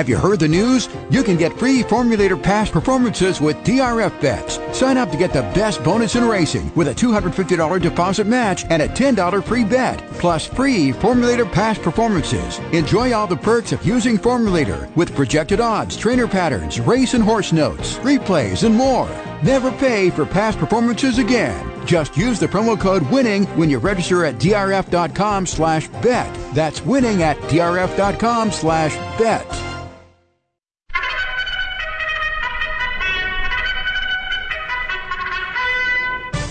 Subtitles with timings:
[0.00, 0.88] Have you heard the news?
[1.10, 4.58] You can get free Formulator Past performances with DRF bets.
[4.74, 8.80] Sign up to get the best bonus in racing with a $250 deposit match and
[8.80, 12.60] a $10 free bet, plus free Formulator Past performances.
[12.72, 17.52] Enjoy all the perks of using Formulator with projected odds, trainer patterns, race and horse
[17.52, 19.06] notes, replays, and more.
[19.42, 21.70] Never pay for past performances again.
[21.84, 26.34] Just use the promo code WINNING when you register at drf.com slash bet.
[26.54, 29.69] That's winning at drf.com slash bet.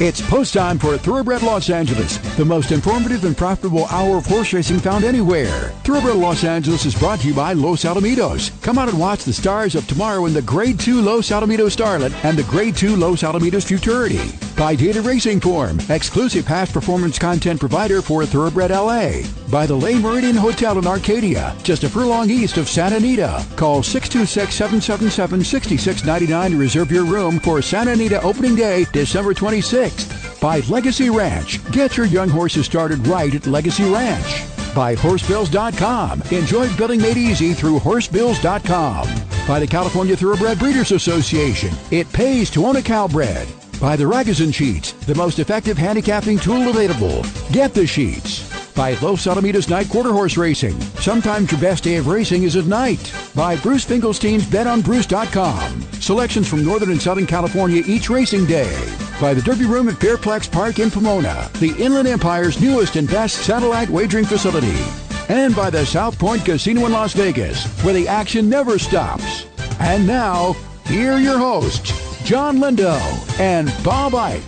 [0.01, 4.53] It's post time for Thoroughbred Los Angeles, the most informative and profitable hour of horse
[4.53, 5.73] racing found anywhere.
[5.83, 8.49] Thoroughbred Los Angeles is brought to you by Los Alamitos.
[8.61, 12.13] Come out and watch the stars of tomorrow in the Grade 2 Los Alamitos Starlet
[12.23, 14.48] and the Grade 2 Los Alamitos Futurity.
[14.59, 19.21] By Daily Racing Form, exclusive past performance content provider for Thoroughbred LA.
[19.49, 23.41] By the Le Meridien Hotel in Arcadia, just a furlong east of Santa Anita.
[23.55, 30.41] Call 626-777-6699 to reserve your room for Santa Anita opening day, December 26th.
[30.41, 31.63] By Legacy Ranch.
[31.71, 34.43] Get your young horses started right at Legacy Ranch.
[34.75, 36.21] By Horsebills.com.
[36.31, 39.07] Enjoy building made easy through Horsebills.com.
[39.47, 41.71] By the California Thoroughbred Breeders Association.
[41.91, 43.47] It pays to own a Calbred.
[43.79, 47.23] By the Ragozin Sheets, the most effective handicapping tool available.
[47.53, 48.49] Get the sheets.
[48.75, 50.77] By Los Alamitos Night Quarter Horse Racing.
[50.99, 53.13] Sometimes your best day of racing is at night.
[53.33, 55.81] By Bruce Finkelstein's BetOnBruce.com.
[55.93, 58.69] Selections from Northern and Southern California each racing day.
[59.21, 63.45] By the Derby Room at Fairplex Park in Pomona, the Inland Empire's newest and best
[63.45, 64.75] satellite wagering facility.
[65.29, 69.45] And by the South Point Casino in Las Vegas, where the action never stops.
[69.79, 70.53] And now,
[70.85, 72.95] here are your hosts, Jon Lindo
[73.39, 74.43] and Bob Ike.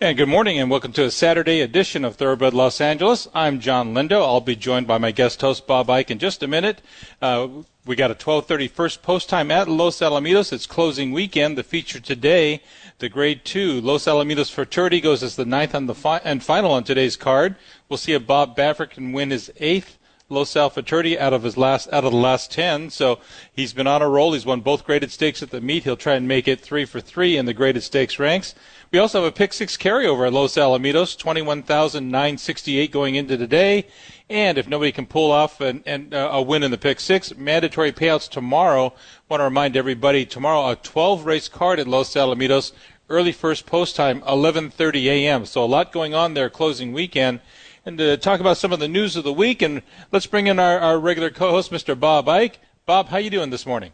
[0.00, 3.28] And good morning, and welcome to a Saturday edition of Thoroughbred Los Angeles.
[3.32, 4.22] I'm Jon Lindo.
[4.22, 6.82] I'll be joined by my guest host Bob Ike in just a minute.
[7.22, 7.46] Uh,
[7.84, 10.52] we got a 12:30 first post time at Los Alamitos.
[10.52, 11.56] It's closing weekend.
[11.56, 12.60] The feature today,
[12.98, 16.72] the Grade Two Los Alamitos Futurity goes as the ninth on the fi- and final
[16.72, 17.54] on today's card.
[17.88, 19.96] We'll see if Bob Baffert can win his eighth
[20.28, 22.90] Los Al Futurity out of his last out of the last ten.
[22.90, 23.20] So
[23.52, 24.32] he's been on a roll.
[24.32, 25.84] He's won both graded stakes at the meet.
[25.84, 28.54] He'll try and make it three for three in the graded stakes ranks.
[28.90, 33.14] We also have a pick six carryover at Los Alamitos, twenty-one thousand nine sixty-eight going
[33.14, 33.86] into today.
[34.28, 37.36] And if nobody can pull off an, an, uh, a win in the pick six,
[37.36, 38.92] mandatory payouts tomorrow.
[39.28, 42.72] Want to remind everybody tomorrow a 12 race card at Los Alamitos.
[43.08, 45.46] Early first post time, 11:30 a.m.
[45.46, 47.38] So a lot going on there, closing weekend.
[47.86, 49.80] And to talk about some of the news of the week, and
[50.10, 51.98] let's bring in our, our regular co-host, Mr.
[51.98, 52.58] Bob Ike.
[52.84, 53.92] Bob, how you doing this morning?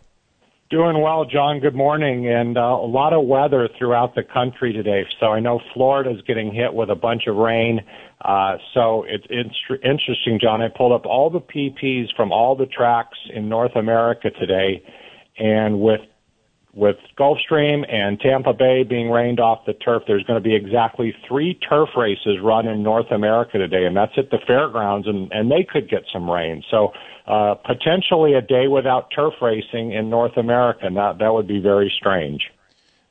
[0.70, 1.60] Doing well, John.
[1.60, 2.26] Good morning.
[2.26, 5.04] And uh, a lot of weather throughout the country today.
[5.20, 7.80] So I know Florida's getting hit with a bunch of rain.
[8.22, 9.26] Uh, so it's
[9.84, 10.62] interesting, John.
[10.62, 14.82] I pulled up all the PPs from all the tracks in North America today.
[15.38, 16.00] And with
[16.74, 21.14] with Gulfstream and Tampa Bay being rained off the turf, there's going to be exactly
[21.28, 25.50] three turf races run in North America today, and that's at the fairgrounds, and, and
[25.50, 26.62] they could get some rain.
[26.70, 26.92] So
[27.26, 31.92] uh, potentially a day without turf racing in North America, that, that would be very
[31.94, 32.42] strange.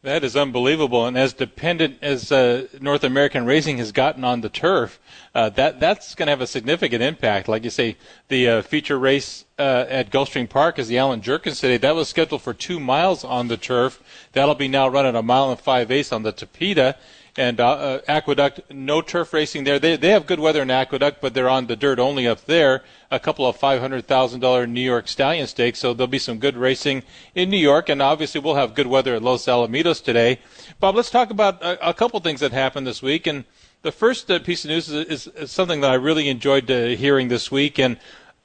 [0.03, 4.49] That is unbelievable, and as dependent as uh, North American racing has gotten on the
[4.49, 4.99] turf,
[5.35, 7.47] uh, that that's going to have a significant impact.
[7.47, 11.59] Like you say, the uh, feature race uh, at Gulfstream Park is the Allen Jerkens
[11.59, 11.77] today.
[11.77, 14.01] That was scheduled for two miles on the turf.
[14.33, 16.95] That'll be now running a mile and five eighths on the Tapeta
[17.37, 19.79] and uh, uh, Aqueduct, no turf racing there.
[19.79, 22.83] They they have good weather in Aqueduct, but they're on the dirt only up there.
[23.09, 26.39] A couple of five hundred thousand dollar New York Stallion stakes, so there'll be some
[26.39, 30.39] good racing in New York, and obviously we'll have good weather at Los Alamitos today.
[30.79, 33.45] Bob, let's talk about a, a couple things that happened this week, and
[33.81, 36.87] the first uh, piece of news is, is, is, something that I really enjoyed uh,
[36.87, 37.97] hearing this week, and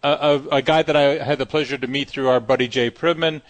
[0.03, 2.91] a, a, a guy that I had the pleasure to meet through our buddy Jay
[2.91, 3.43] Privman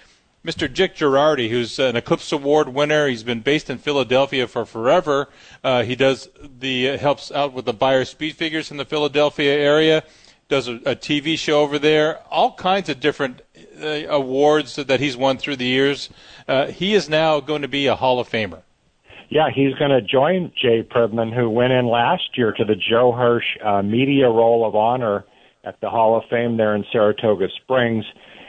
[0.47, 0.73] Mr.
[0.73, 3.09] Dick Jerardi, who's an Eclipse Award winner.
[3.09, 5.29] He's been based in Philadelphia for forever.
[5.65, 6.29] Uh, he does
[6.61, 10.05] the uh, helps out with the Beyer speed figures in the Philadelphia area.
[10.49, 12.21] Does a, a TV show over there.
[12.31, 13.43] All kinds of different
[13.83, 16.11] uh, awards that he's won through the years.
[16.47, 18.63] Uh, he is now going to be a Hall of Famer.
[19.29, 23.11] Yeah, he's going to join Jay Privman, who went in last year to the Joe
[23.11, 25.25] Hirsch uh, Media Roll of Honor
[25.65, 28.05] at the Hall of Fame there in Saratoga Springs.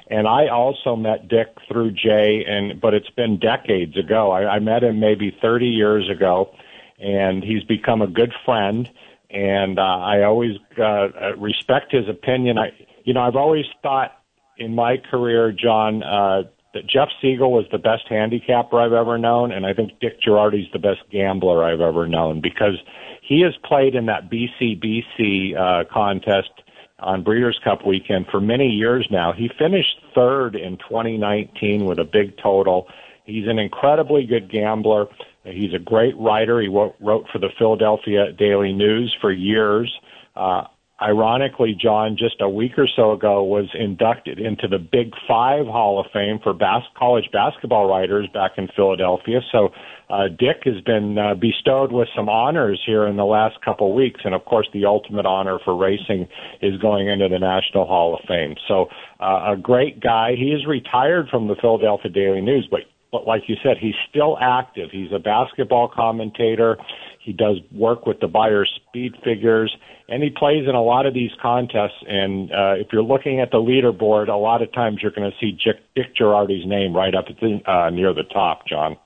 [0.09, 4.31] And I also met Dick through Jay, and but it's been decades ago.
[4.31, 6.55] I, I met him maybe 30 years ago,
[6.99, 8.89] and he's become a good friend.
[9.29, 12.57] And uh, I always uh, respect his opinion.
[12.57, 12.71] I,
[13.03, 14.11] you know, I've always thought
[14.57, 16.43] in my career, John, uh,
[16.73, 20.71] that Jeff Siegel was the best handicapper I've ever known, and I think Dick Jerardi's
[20.71, 22.77] the best gambler I've ever known because
[23.21, 26.49] he has played in that BCBC uh, contest
[26.99, 29.31] on Breeders' Cup weekend for many years now.
[29.31, 32.87] He finished third in 2019 with a big total.
[33.25, 35.07] He's an incredibly good gambler.
[35.43, 36.59] He's a great writer.
[36.61, 39.93] He wrote for the Philadelphia Daily News for years.
[40.35, 40.63] Uh,
[41.01, 45.99] ironically, John, just a week or so ago, was inducted into the Big Five Hall
[45.99, 49.41] of Fame for bas- college basketball writers back in Philadelphia.
[49.51, 49.69] So
[50.09, 54.21] uh, Dick has been uh, bestowed with some honors here in the last couple weeks,
[54.23, 56.27] and of course, the ultimate honor for racing
[56.61, 58.55] is going into the National Hall of Fame.
[58.67, 58.87] So,
[59.19, 60.35] uh, a great guy.
[60.37, 62.81] He is retired from the Philadelphia Daily News, but
[63.11, 64.89] but like you said, he's still active.
[64.91, 66.77] He's a basketball commentator.
[67.23, 69.75] He does work with the Beyer speed figures,
[70.09, 72.03] and he plays in a lot of these contests.
[72.05, 75.37] And uh, if you're looking at the leaderboard, a lot of times you're going to
[75.39, 78.97] see Dick, Dick Jerardi's name right up at the, uh, near the top, John.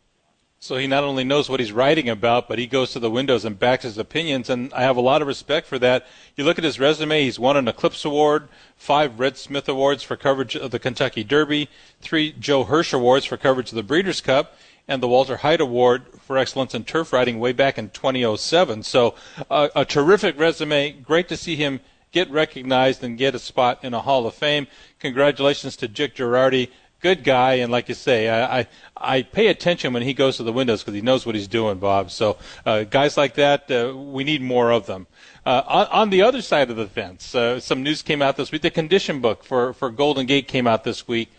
[0.64, 3.46] So he not only knows what he's writing about, but he goes to the windows
[3.46, 6.06] and backs his opinions, and I have a lot of respect for that.
[6.36, 8.48] You look at his resume, he's won an Eclipse Award,
[8.78, 11.68] five Red Smith Awards for coverage of the Kentucky Derby,
[12.00, 14.56] three Joe Hirsch Awards for coverage of the Breeders' Cup,
[14.88, 18.84] and the Walter Haight Award for excellence in turf riding way back in 2007.
[18.84, 19.16] So
[19.50, 20.92] uh, a terrific resume.
[20.92, 21.80] Great to see him
[22.12, 24.68] get recognized and get a spot in a Hall of Fame.
[25.00, 26.70] Congratulations to Dick Jerardi
[27.02, 30.44] good guy, and like you say, I I, I pay attention when he goes to
[30.44, 32.12] the windows because he knows what he's doing, Bob.
[32.12, 35.08] So uh, guys like that, uh, we need more of them.
[35.46, 38.52] Uh, on, on the other side of the fence, uh, some news came out this
[38.52, 38.62] week.
[38.62, 41.30] The condition book for for Golden Gate came out this week,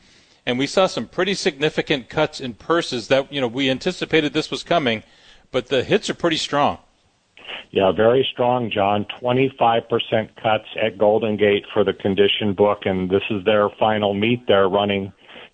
[0.44, 4.50] and we saw some pretty significant cuts in purses that you know we anticipated this
[4.50, 5.02] was coming,
[5.50, 6.78] but the hits are pretty strong.
[7.70, 9.06] Yeah, very strong, John.
[9.22, 9.88] 25%
[10.42, 14.68] cuts at Golden Gate for the condition book, and this is their final meet they're
[14.68, 15.10] running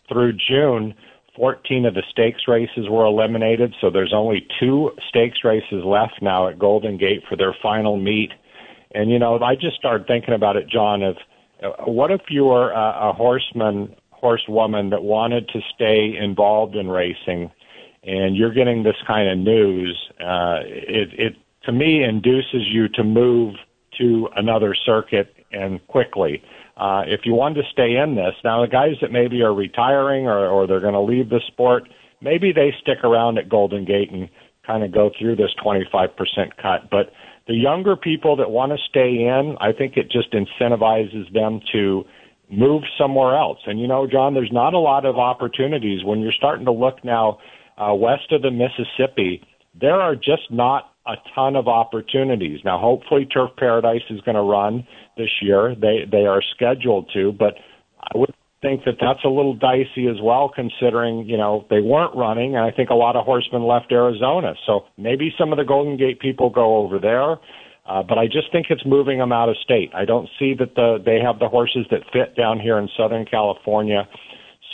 [0.09, 0.95] through June,
[1.37, 6.49] 14 of the stakes races were eliminated, so there's only two stakes races left now
[6.49, 8.33] at Golden Gate for their final meet.
[8.93, 11.03] And you know, I just started thinking about it, John.
[11.03, 11.17] Of
[11.63, 16.89] uh, what if you were a, a horseman, horsewoman that wanted to stay involved in
[16.89, 17.51] racing,
[18.03, 19.97] and you're getting this kind of news?
[20.21, 23.55] Uh, it, it to me induces you to move
[23.99, 26.43] to another circuit and quickly
[26.79, 30.27] uh, if you wanted to stay in this, now the guys that maybe are retiring
[30.27, 31.89] or, or they're going to leave the sport,
[32.21, 34.29] maybe they stick around at Golden Gate and
[34.65, 36.11] kind of go through this 25%
[36.61, 36.89] cut.
[36.91, 37.13] But
[37.49, 42.05] the younger people that want to stay in, I think it just incentivizes them to
[42.51, 43.59] move somewhere else.
[43.67, 47.05] And you know, John, there's not a lot of opportunities when you're starting to look
[47.05, 47.39] now
[47.77, 49.43] uh, west of the Mississippi.
[49.79, 52.61] There are just not a ton of opportunities.
[52.65, 54.87] Now, hopefully, Turf Paradise is going to run
[55.17, 55.75] this year.
[55.75, 57.55] They they are scheduled to, but
[58.01, 62.15] I would think that that's a little dicey as well, considering you know they weren't
[62.15, 64.55] running, and I think a lot of horsemen left Arizona.
[64.67, 67.37] So maybe some of the Golden Gate people go over there.
[67.87, 69.91] Uh, but I just think it's moving them out of state.
[69.95, 73.25] I don't see that the they have the horses that fit down here in Southern
[73.25, 74.07] California.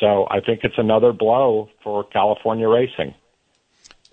[0.00, 3.14] So I think it's another blow for California racing.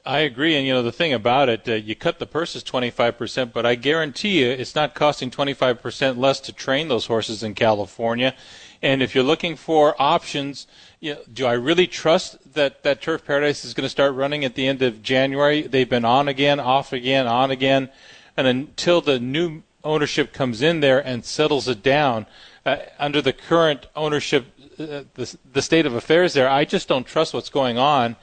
[0.05, 3.53] I agree, and you know the thing about it, uh, you cut the purses 25%,
[3.53, 8.34] but I guarantee you it's not costing 25% less to train those horses in California.
[8.81, 10.65] And if you're looking for options,
[11.00, 14.43] you know, do I really trust that that Turf Paradise is going to start running
[14.43, 15.62] at the end of January?
[15.62, 17.89] They've been on again, off again, on again,
[18.36, 22.25] and until the new ownership comes in there and settles it down,
[22.65, 24.48] uh, under the current ownership,
[24.79, 28.15] uh, the the state of affairs there, I just don't trust what's going on.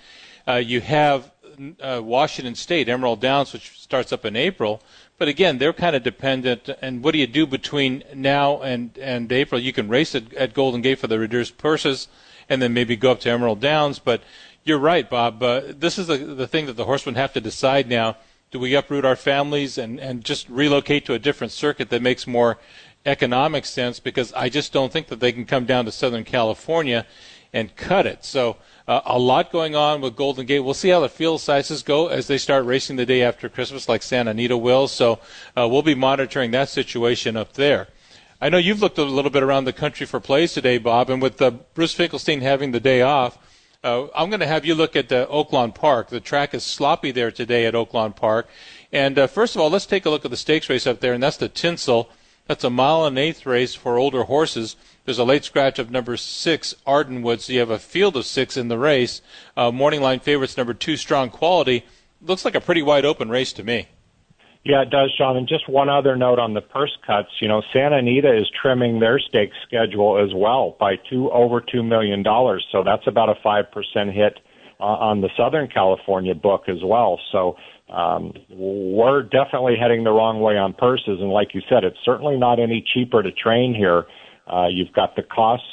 [0.49, 1.31] Uh, you have
[1.81, 4.83] uh, Washington State, Emerald Downs, which starts up in April.
[5.19, 6.69] But again, they're kind of dependent.
[6.81, 9.61] And what do you do between now and, and April?
[9.61, 12.09] You can race at, at Golden Gate for the reduced purses
[12.49, 13.99] and then maybe go up to Emerald Downs.
[13.99, 14.23] But
[14.65, 15.43] you're right, Bob.
[15.43, 18.17] Uh, this is the, the thing that the horsemen have to decide now.
[18.51, 22.27] Do we uproot our families and, and just relocate to a different circuit that makes
[22.27, 22.59] more
[23.05, 24.01] economic sense?
[24.01, 27.07] Because I just don't think that they can come down to Southern California
[27.53, 28.25] and cut it.
[28.25, 30.61] So uh, a lot going on with Golden Gate.
[30.61, 33.89] We'll see how the field sizes go as they start racing the day after Christmas,
[33.89, 34.89] like Santa Anita will.
[34.89, 35.21] So
[35.57, 37.89] uh, we'll be monitoring that situation up there.
[38.41, 41.21] I know you've looked a little bit around the country for plays today, Bob, and
[41.21, 43.37] with uh, Bruce Finkelstein having the day off,
[43.83, 46.09] uh, I'm going to have you look at uh, Oaklawn Park.
[46.09, 48.49] The track is sloppy there today at Oaklawn Park.
[48.93, 51.13] And uh, first of all, let's take a look at the stakes race up there,
[51.13, 52.11] and that's the Tinsel.
[52.47, 54.77] That's a mile and eighth race for older horses.
[55.09, 57.41] There's a late scratch of number six, Ardenwood.
[57.41, 59.23] So you have a field of six in the race.
[59.57, 61.87] Uh, morning line favorites number two, Strong Quality.
[62.21, 63.89] Looks like a pretty wide open race to me.
[64.65, 65.39] Yeah, it does, John.
[65.39, 67.31] And just one other note on the purse cuts.
[67.41, 71.83] You know, Santa Anita is trimming their stake schedule as well by two over two
[71.83, 72.67] million dollars.
[72.71, 74.39] So that's about a five percent hit
[74.79, 77.19] uh, on the Southern California book as well.
[77.33, 77.57] So
[77.89, 81.19] um, we're definitely heading the wrong way on purses.
[81.19, 84.05] And like you said, it's certainly not any cheaper to train here
[84.53, 85.67] uh, you've got the costs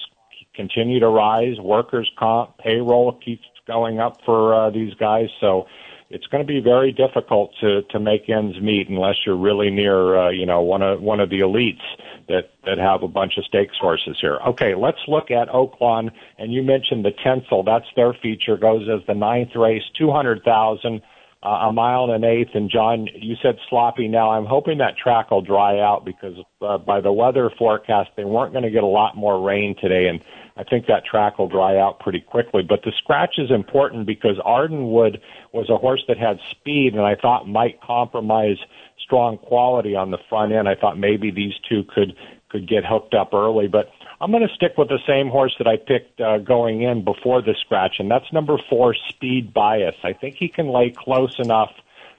[0.56, 1.60] continue to rise.
[1.60, 5.28] Workers' comp, payroll keeps going up for uh, these guys.
[5.42, 5.68] So
[6.10, 10.18] it's going to be very difficult to to make ends meet unless you're really near,
[10.18, 11.82] uh, you know, one of one of the elites
[12.28, 14.40] that that have a bunch of stakes horses here.
[14.48, 16.12] Okay, let's look at Oaklawn.
[16.38, 17.64] And you mentioned the Tinsel.
[17.64, 18.58] That's their feature.
[18.58, 21.02] Goes as the ninth race, two hundred thousand
[21.46, 22.52] a mile and an eighth.
[22.54, 24.08] And John, you said sloppy.
[24.08, 28.24] Now I'm hoping that track will dry out because uh, by the weather forecast, they
[28.24, 30.24] weren't going to get a lot more rain today, and
[30.58, 32.64] I think that track will dry out pretty quickly.
[32.68, 35.20] But the scratch is important because Ardenwood
[35.54, 38.58] was a horse that had speed, and I thought might compromise
[39.04, 40.68] strong quality on the front end.
[40.68, 42.16] I thought maybe these two could
[42.50, 43.90] could get hooked up early, but
[44.26, 47.44] I'm going to stick with the same horse that I picked uh, going in before
[47.44, 49.94] the scratch, and that's number four, Speed Bias.
[50.04, 51.70] I think he can lay close enough.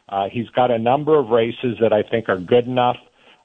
[0.09, 2.97] Uh, he's got a number of races that I think are good enough.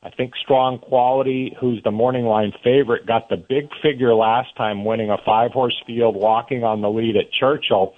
[0.04, 4.86] I think Strong Quality, who's the morning line favorite, got the big figure last time,
[4.86, 7.96] winning a five horse field, walking on the lead at Churchill.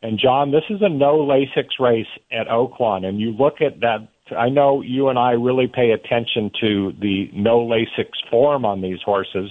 [0.00, 4.06] And John, this is a no Lasix race at Oaklawn, and you look at that.
[4.30, 9.02] I know you and I really pay attention to the no Lasix form on these
[9.04, 9.50] horses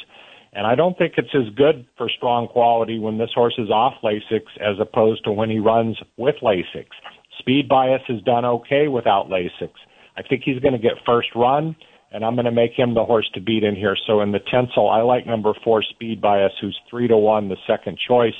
[0.56, 3.94] and I don't think it's as good for strong quality when this horse is off
[4.04, 6.88] Lasix as opposed to when he runs with Lasix.
[7.40, 9.72] Speed bias has done okay without Lasix.
[10.16, 11.76] I think he's going to get first run,
[12.12, 13.98] and I'm going to make him the horse to beat in here.
[14.06, 17.58] So in the Tinsel, I like number four, Speed Bias, who's three to one, the
[17.66, 18.36] second choice.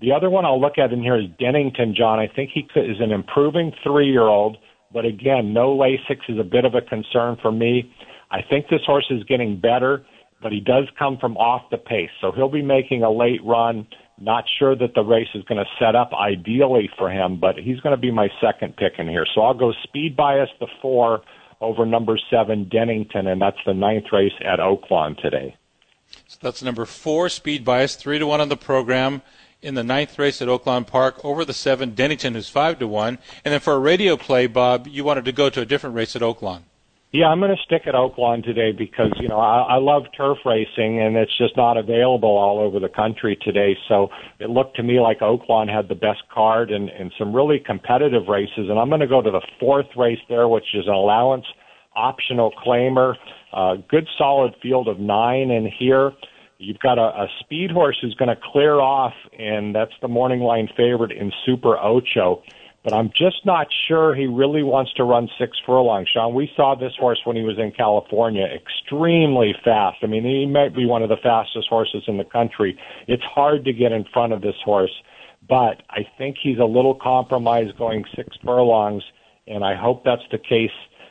[0.00, 2.18] The other one I'll look at in here is Dennington, John.
[2.18, 4.56] I think he is an improving three-year-old,
[4.92, 7.94] but again, no Lasix is a bit of a concern for me.
[8.32, 10.04] I think this horse is getting better
[10.44, 12.10] but he does come from off the pace.
[12.20, 13.86] So he'll be making a late run.
[14.20, 17.80] Not sure that the race is going to set up ideally for him, but he's
[17.80, 19.26] going to be my second pick in here.
[19.34, 21.22] So I'll go speed bias the four
[21.62, 25.56] over number seven Dennington, and that's the ninth race at Oaklawn today.
[26.28, 29.22] So that's number four, speed bias, three to one on the program.
[29.62, 33.18] In the ninth race at Oaklawn Park, over the seven, Dennington, who's five to one.
[33.46, 36.14] And then for a radio play, Bob, you wanted to go to a different race
[36.14, 36.64] at Oaklawn.
[37.14, 40.38] Yeah, I'm going to stick at Oaklawn today because you know I, I love turf
[40.44, 43.76] racing and it's just not available all over the country today.
[43.86, 44.08] So
[44.40, 48.26] it looked to me like Oaklawn had the best card and, and some really competitive
[48.26, 48.66] races.
[48.68, 51.44] And I'm going to go to the fourth race there, which is an allowance
[51.94, 53.14] optional claimer.
[53.52, 56.10] Uh, good solid field of nine in here.
[56.58, 60.40] You've got a, a speed horse who's going to clear off, and that's the morning
[60.40, 62.42] line favorite in Super Ocho
[62.84, 66.08] but I'm just not sure he really wants to run six furlongs.
[66.12, 69.98] Sean, we saw this horse when he was in California, extremely fast.
[70.02, 72.78] I mean, he might be one of the fastest horses in the country.
[73.08, 74.92] It's hard to get in front of this horse,
[75.48, 79.02] but I think he's a little compromised going six furlongs,
[79.46, 80.70] and I hope that's the case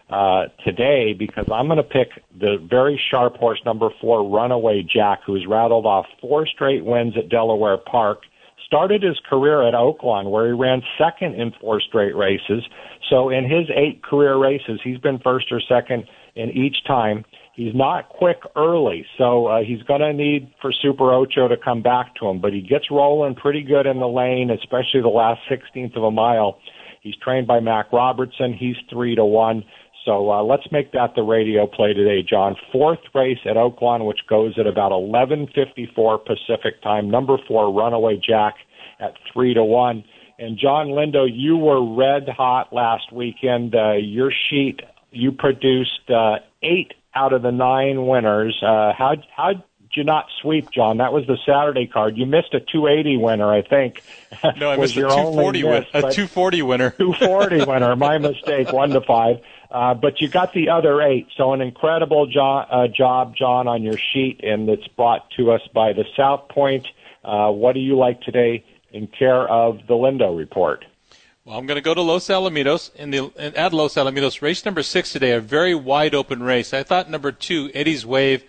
[0.10, 5.22] uh, today because I'm going to pick the very sharp horse number four, Runaway Jack,
[5.26, 8.22] who's rattled off four straight wins at Delaware Park.
[8.66, 12.64] Started his career at Oaklawn, where he ran second in four straight races.
[13.10, 16.06] So in his eight career races, he's been first or second
[16.36, 17.26] in each time.
[17.54, 21.84] He's not quick early, so uh, he's going to need for Super Ocho to come
[21.84, 22.42] back to him.
[22.42, 26.10] But he gets rolling pretty good in the lane, especially the last 16th of a
[26.10, 26.58] mile.
[27.02, 28.54] He's trained by Mac Robertson.
[28.54, 29.64] He's three to one.
[30.06, 32.56] So uh, let's make that the radio play today, John.
[32.72, 37.10] Fourth race at Oaklawn, which goes at about 11:54 Pacific time.
[37.10, 38.56] Number four, Runaway Jack,
[39.00, 40.04] at three to one.
[40.40, 43.76] And Jon Lindo, you were red hot last weekend.
[43.76, 44.82] Uh, your sheet,
[45.12, 48.58] you produced uh, eight out of the nine winners.
[48.62, 49.64] Uh, how how did
[49.96, 50.98] you not sweep, John?
[50.98, 52.18] That was the Saturday card.
[52.18, 54.02] You missed a 280 winner, I think.
[54.58, 56.90] No, I missed a 240 win, a 240 winner.
[56.92, 57.96] 240 winner.
[57.96, 58.74] My mistake.
[58.74, 59.40] One to five.
[59.74, 61.28] Uh, but you got the other eight.
[61.36, 65.62] So an incredible jo- uh, job, John, on your sheet, and it's brought to us
[65.74, 66.86] by the South Point.
[67.24, 70.86] Uh, what do you like today in care of the Lindo report?
[71.44, 74.84] Well, I'm going to go to Los Alamitos in the at Los Alamitos race number
[74.84, 75.32] six today.
[75.32, 76.74] A very wide open race.
[76.74, 78.44] I thought number two, Eddie's Wave,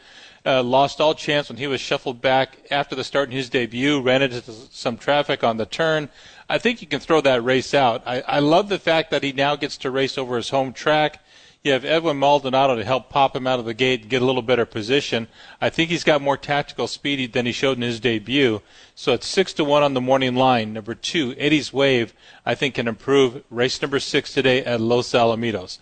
[0.46, 4.00] uh, lost all chance when he was shuffled back after the start in his debut.
[4.00, 6.10] Ran into some traffic on the turn.
[6.48, 8.02] I think you can throw that race out.
[8.06, 11.20] I, I love the fact that he now gets to race over his home track.
[11.62, 14.24] You have Edwin Maldonado to help pop him out of the gate and get a
[14.26, 15.28] little better position.
[15.62, 18.60] I think he's got more tactical speed than he showed in his debut.
[18.94, 20.74] So it's six to one on the morning line.
[20.74, 22.12] Number two, Eddie's Wave,
[22.44, 23.42] I think can improve.
[23.48, 25.78] Race number six today at Los Alamitos.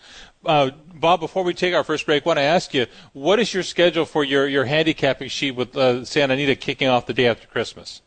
[0.46, 3.52] Uh, Bob, before we take our first break, I want to ask you, what is
[3.52, 7.26] your schedule for your, your handicapping sheet with uh, Santa Anita kicking off the day
[7.26, 8.02] after Christmas?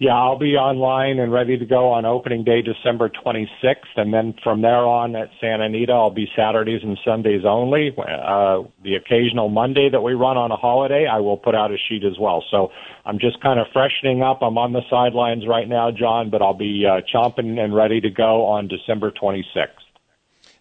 [0.00, 4.32] Yeah, I'll be online and ready to go on opening day, December 26th, and then
[4.42, 7.90] from there on at Santa Anita, I'll be Saturdays and Sundays only.
[7.98, 11.76] Uh, the occasional Monday that we run on a holiday, I will put out a
[11.86, 12.42] sheet as well.
[12.50, 12.70] So
[13.04, 14.40] I'm just kind of freshening up.
[14.40, 18.08] I'm on the sidelines right now, John, but I'll be uh, chomping and ready to
[18.08, 19.89] go on December 26th.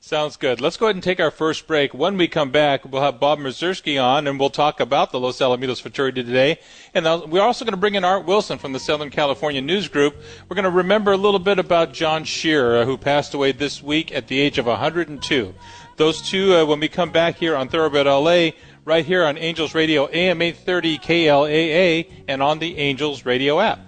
[0.02, 0.62] Sounds good.
[0.62, 1.94] Let's go ahead and take our first break.
[1.94, 5.40] When we come back, we'll have Bob Mieszerski on, and we'll talk about the Los
[5.40, 6.60] Alamitos Futurity today.
[6.94, 10.16] And we're also going to bring in Art Wilson from the Southern California News Group.
[10.48, 14.14] We're going to remember a little bit about John Shear, who passed away this week
[14.14, 15.54] at the age of 102.
[15.98, 18.52] Those two, uh, when we come back here on Thoroughbred LA,
[18.86, 23.80] right here on Angels Radio AM 830 KLAA, and on the Angels Radio app.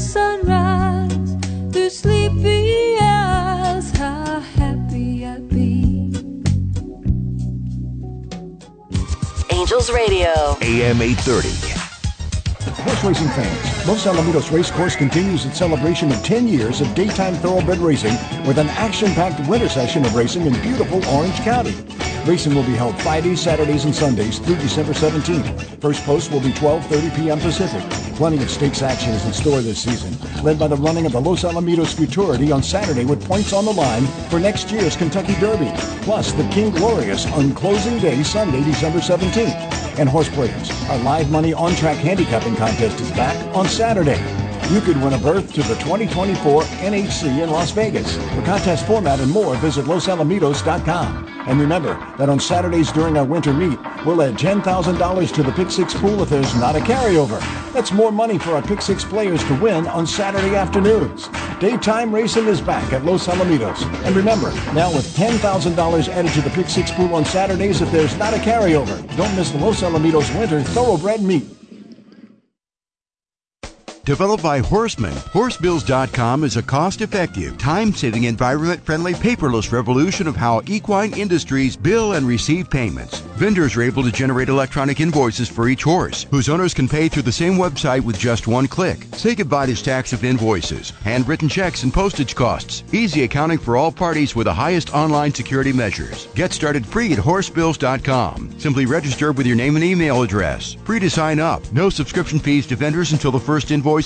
[0.00, 1.36] Sunrise
[1.72, 6.10] through sleepy eyes, how happy I'd be.
[9.50, 11.50] Angels Radio, AM 830.
[12.82, 17.78] Horse racing fans, Los Alamitos Racecourse continues its celebration of 10 years of daytime thoroughbred
[17.78, 18.12] racing
[18.46, 21.74] with an action-packed winter session of racing in beautiful Orange County.
[22.24, 25.80] Racing will be held Fridays, Saturdays, and Sundays through December 17th.
[25.80, 27.40] First post will be 12.30 p.m.
[27.40, 27.82] Pacific.
[28.14, 31.20] Plenty of stakes action is in store this season, led by the running of the
[31.20, 35.72] Los Alamitos Futurity on Saturday with points on the line for next year's Kentucky Derby,
[36.02, 39.98] plus the King Glorious on closing day Sunday, December 17th.
[39.98, 44.20] And horse players, our live money on-track handicapping contest is back on Saturday.
[44.74, 48.14] You could win a berth to the 2024 NHC in Las Vegas.
[48.34, 51.26] For contest format and more, visit losalamitos.com.
[51.46, 55.70] And remember that on Saturdays during our winter meet, we'll add $10,000 to the Pick
[55.70, 57.40] Six pool if there's not a carryover.
[57.72, 61.30] That's more money for our Pick Six players to win on Saturday afternoons.
[61.58, 63.82] Daytime racing is back at Los Alamitos.
[64.04, 68.14] And remember, now with $10,000 added to the Pick Six pool on Saturdays if there's
[68.18, 69.00] not a carryover.
[69.16, 71.59] Don't miss the Los Alamitos Winter Thoroughbred Meet.
[74.10, 80.34] Developed by Horseman, Horsebills.com is a cost effective, time saving, environment friendly, paperless revolution of
[80.34, 83.20] how equine industries bill and receive payments.
[83.38, 87.22] Vendors are able to generate electronic invoices for each horse, whose owners can pay through
[87.22, 89.06] the same website with just one click.
[89.12, 92.82] Say goodbye to stacks of invoices, handwritten checks, and postage costs.
[92.92, 96.26] Easy accounting for all parties with the highest online security measures.
[96.34, 98.58] Get started free at Horsebills.com.
[98.58, 100.74] Simply register with your name and email address.
[100.84, 101.62] Free to sign up.
[101.70, 103.99] No subscription fees to vendors until the first invoice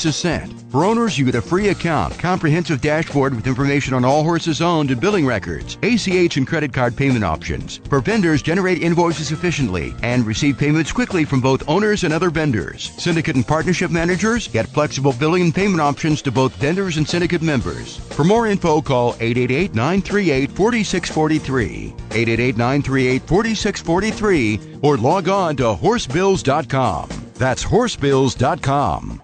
[0.71, 4.91] For owners, you get a free account, comprehensive dashboard with information on all horses owned
[4.91, 7.77] and billing records, ACH and credit card payment options.
[7.89, 12.91] For vendors, generate invoices efficiently and receive payments quickly from both owners and other vendors.
[12.99, 17.43] Syndicate and partnership managers get flexible billing and payment options to both vendors and syndicate
[17.43, 17.99] members.
[17.99, 27.09] For more info, call 888 938 4643, 888 938 4643, or log on to horsebills.com.
[27.35, 29.24] That's horsebills.com.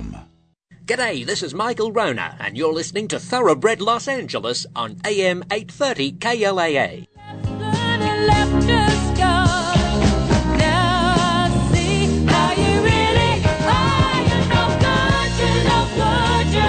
[0.89, 6.13] G'day, this is Michael Wrona, and you're listening to Thoroughbred Los Angeles on AM 830
[6.13, 7.07] KLAA.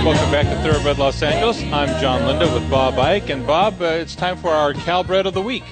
[0.03, 1.63] Welcome back to Thoroughbred Los Angeles.
[1.71, 3.29] I'm Jon Lindo with Bob Ike.
[3.29, 5.63] And Bob, uh, it's time for our Calbred of the Week.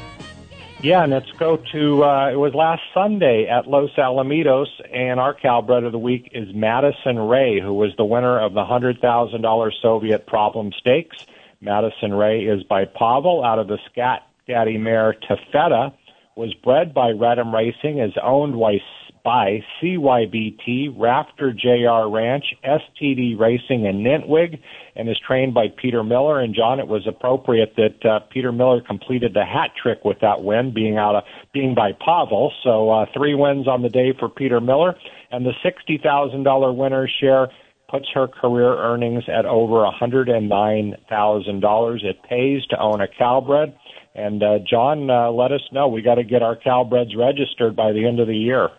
[0.84, 5.34] Yeah, and let's go to, uh, it was last Sunday at Los Alamitos, and our
[5.34, 10.28] Calbred of the Week is Madison Ray, who was the winner of the $100,000 Soviet
[10.28, 11.26] Problem Stakes.
[11.62, 15.94] Madison Ray is by Pavel out of the Scat Daddy mare Tafeta,
[16.36, 18.78] was bred by Redham Racing, is owned by
[19.28, 24.58] by CYBT, Rafter JR Ranch, STD Racing, and Nentwig,
[24.96, 26.40] and is trained by Peter Miller.
[26.40, 30.44] And John, it was appropriate that uh, Peter Miller completed the hat trick with that
[30.44, 32.54] win, being out of being by Pavel.
[32.63, 34.96] So uh, three wins on the day for Peter Miller,
[35.30, 37.50] and the sixty thousand dollar winner's share
[37.92, 42.02] puts her career earnings at over a hundred and nine thousand dollars.
[42.06, 43.76] It pays to own a Calbred.
[44.16, 45.90] And uh, John, uh, let us know.
[45.90, 48.70] We got to get our Calbreds registered by the end of the year.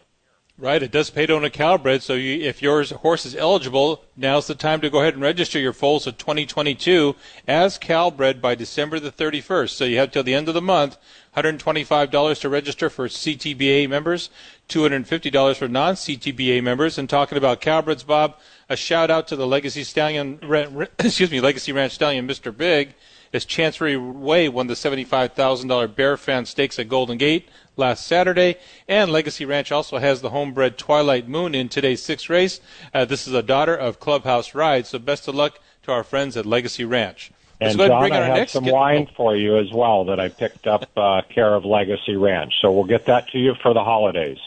[0.61, 4.03] Right, it does pay to own a Calbred, so you, if your horse is eligible,
[4.17, 7.15] now's the time to go ahead and register your foals of 2022
[7.47, 9.71] as Calbred by December the 31st.
[9.71, 10.97] So you have till the end of the month,
[11.37, 14.31] $125 to register for CTBA members,
[14.69, 16.99] $250 for non-CTBA members.
[16.99, 18.35] And talking about Calbreds, Bob,
[18.69, 20.41] a shout out to the Legacy Stallion,
[20.99, 22.55] excuse me, Legacy Ranch Stallion, Mr.
[22.55, 22.95] Big,
[23.33, 28.57] as Chancery Way won the $75,000 Bear Fan Stakes at Golden Gate last Saturday.
[28.87, 32.61] And Legacy Ranch also has the homebred Twilight Moon in today's sixth race.
[32.93, 36.37] Uh, this is a daughter of Clubhouse Ride, so best of luck to our friends
[36.37, 37.31] at Legacy Ranch.
[37.61, 40.89] Let's and John, I have some wine for you as well that I picked up
[40.97, 42.55] uh, care of Legacy Ranch.
[42.61, 44.39] So we'll get that to you for the holidays.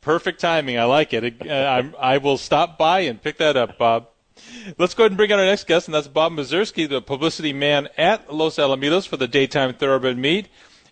[0.00, 0.78] Perfect timing.
[0.78, 1.46] I like it.
[1.46, 1.52] Uh,
[2.00, 4.08] I, I will stop by and pick that up, Bob.
[4.78, 7.52] Let's go ahead and bring on our next guest, and that's Bob Mieszerski, the publicity
[7.52, 10.48] man at Los Alamitos for the daytime thoroughbred meet.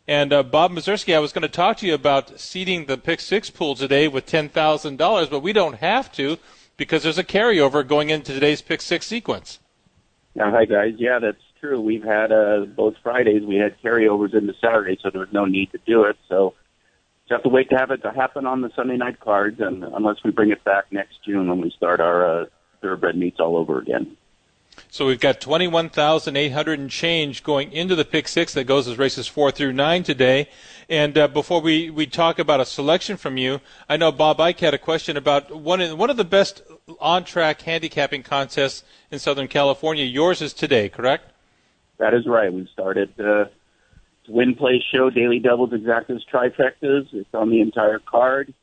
[0.08, 3.20] And uh, Bob Mieszerski, I was going to talk to you about seeding the pick
[3.20, 6.38] six pool today with ten thousand dollars, but we don't have to
[6.76, 9.58] because there's a carryover going into today's pick six sequence.
[10.34, 10.94] Yeah, hi guys.
[10.98, 11.80] Yeah, that's true.
[11.80, 15.72] We've had uh, both Fridays we had carryovers into Saturday, so there was no need
[15.72, 16.16] to do it.
[16.28, 16.54] So
[17.22, 19.82] just have to wait to have it to happen on the Sunday night cards, and
[19.82, 22.44] unless we bring it back next June when we start our uh,
[22.80, 24.16] thoroughbred meets all over again.
[24.96, 29.26] So we've got 21,800 and change going into the pick six that goes as races
[29.26, 30.48] four through nine today.
[30.88, 34.58] And uh, before we, we talk about a selection from you, I know Bob Ike
[34.60, 36.62] had a question about one of, one of the best
[36.98, 40.02] on track handicapping contests in Southern California.
[40.02, 41.30] Yours is today, correct?
[41.98, 42.50] That is right.
[42.50, 43.50] We started the
[44.28, 47.12] win, play, show, daily doubles, exactas, trifectas.
[47.12, 48.54] It's on the entire card.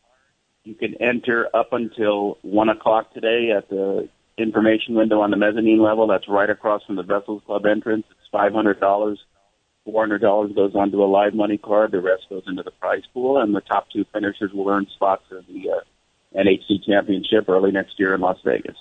[0.64, 5.82] You can enter up until one o'clock today at the information window on the mezzanine
[5.82, 6.08] level.
[6.08, 8.06] That's right across from the Vessels Club entrance.
[8.10, 9.20] It's five hundred dollars.
[9.86, 11.92] Four hundred dollars goes onto a live money card.
[11.92, 15.24] The rest goes into the prize pool, and the top two finishers will earn spots
[15.32, 18.78] in the uh, NHC Championship early next year in Las Vegas.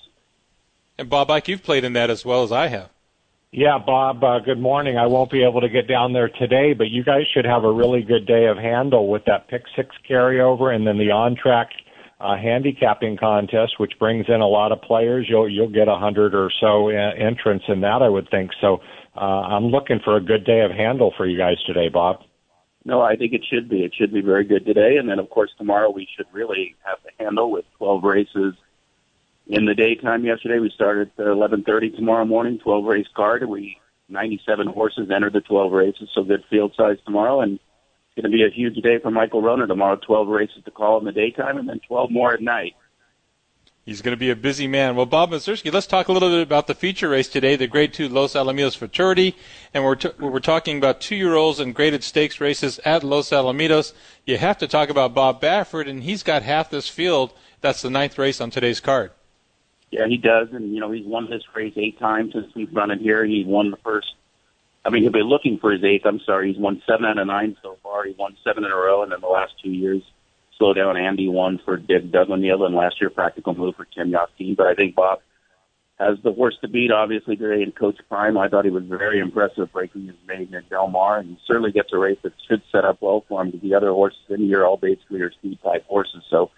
[0.99, 2.91] And Bob Ike, you've played in that as well as I have.
[3.55, 4.97] Yeah, Bob, uh, good morning.
[4.97, 7.73] I won't be able to get down there today, but you guys should have a
[7.73, 11.69] really good day of handle with that pick six carryover and then the on track
[12.23, 15.27] uh, handicapping contest, which brings in a lot of players.
[15.29, 18.53] You'll you'll get a hundred or so entrants in that, I would think.
[18.61, 18.81] So
[19.17, 22.23] uh, I'm looking for a good day of handle for you guys today, Bob.
[22.85, 23.85] No, I think it should be.
[23.85, 26.99] It should be very good today, and then of course tomorrow we should really have
[27.05, 28.55] the handle with 12 races
[29.49, 30.61] in the daytime yesterday.
[30.61, 33.45] We started at 11:30 tomorrow morning, 12 race card.
[33.49, 37.59] We 97 horses entered the 12 races, so good field size tomorrow, and
[38.15, 39.97] it's going to be a huge day for Michael Wrona tomorrow.
[39.97, 42.75] 12 races to call in the daytime, and then 12 more at night.
[43.87, 44.95] He's going to be a busy man.
[44.95, 47.93] Well, Bob Mieszerski, let's talk a little bit about the feature race today, the Grade
[47.93, 49.35] 2 Los Alamitos Futurity.
[49.75, 53.31] And we're, t- we're talking about two year olds and graded stakes races at Los
[53.31, 53.93] Alamitos.
[54.25, 57.33] You have to talk about Bob Baffert, and he's got half this field.
[57.61, 59.11] That's the ninth race on today's card.
[59.91, 62.91] Yeah, he does, and you know he's won this race eight times since we've run
[62.91, 63.25] it here.
[63.25, 64.15] He won the first.
[64.85, 66.07] I mean, he'll be looking for his eighth.
[66.07, 68.05] I'm sorry, he's won seven out of nine so far.
[68.05, 70.03] He won seven in a row, and in the last two years,
[70.59, 74.13] slow down Andy won for Dick Doug O'Neill, and last year practical move for Tim
[74.13, 74.57] Yakteen.
[74.57, 75.21] But I think Bob
[75.99, 77.63] has the horse to beat, obviously today.
[77.63, 81.19] And Coach Prime, I thought he was very impressive breaking his maiden at Del Mar,
[81.19, 83.51] and he certainly gets a race that should set up well for him.
[83.51, 86.51] Because the other horses in here all basically are speed type horses, so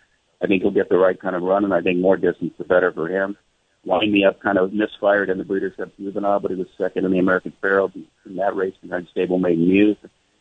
[0.42, 2.64] I think he'll get the right kind of run, and I think more distance the
[2.64, 3.36] better for him.
[3.84, 7.04] Wine Me Up kind of misfired in the Breeders' Cup Juvenile, but he was second
[7.04, 7.92] in the American Pharoah
[8.26, 9.98] in that race behind Stablemate Muth.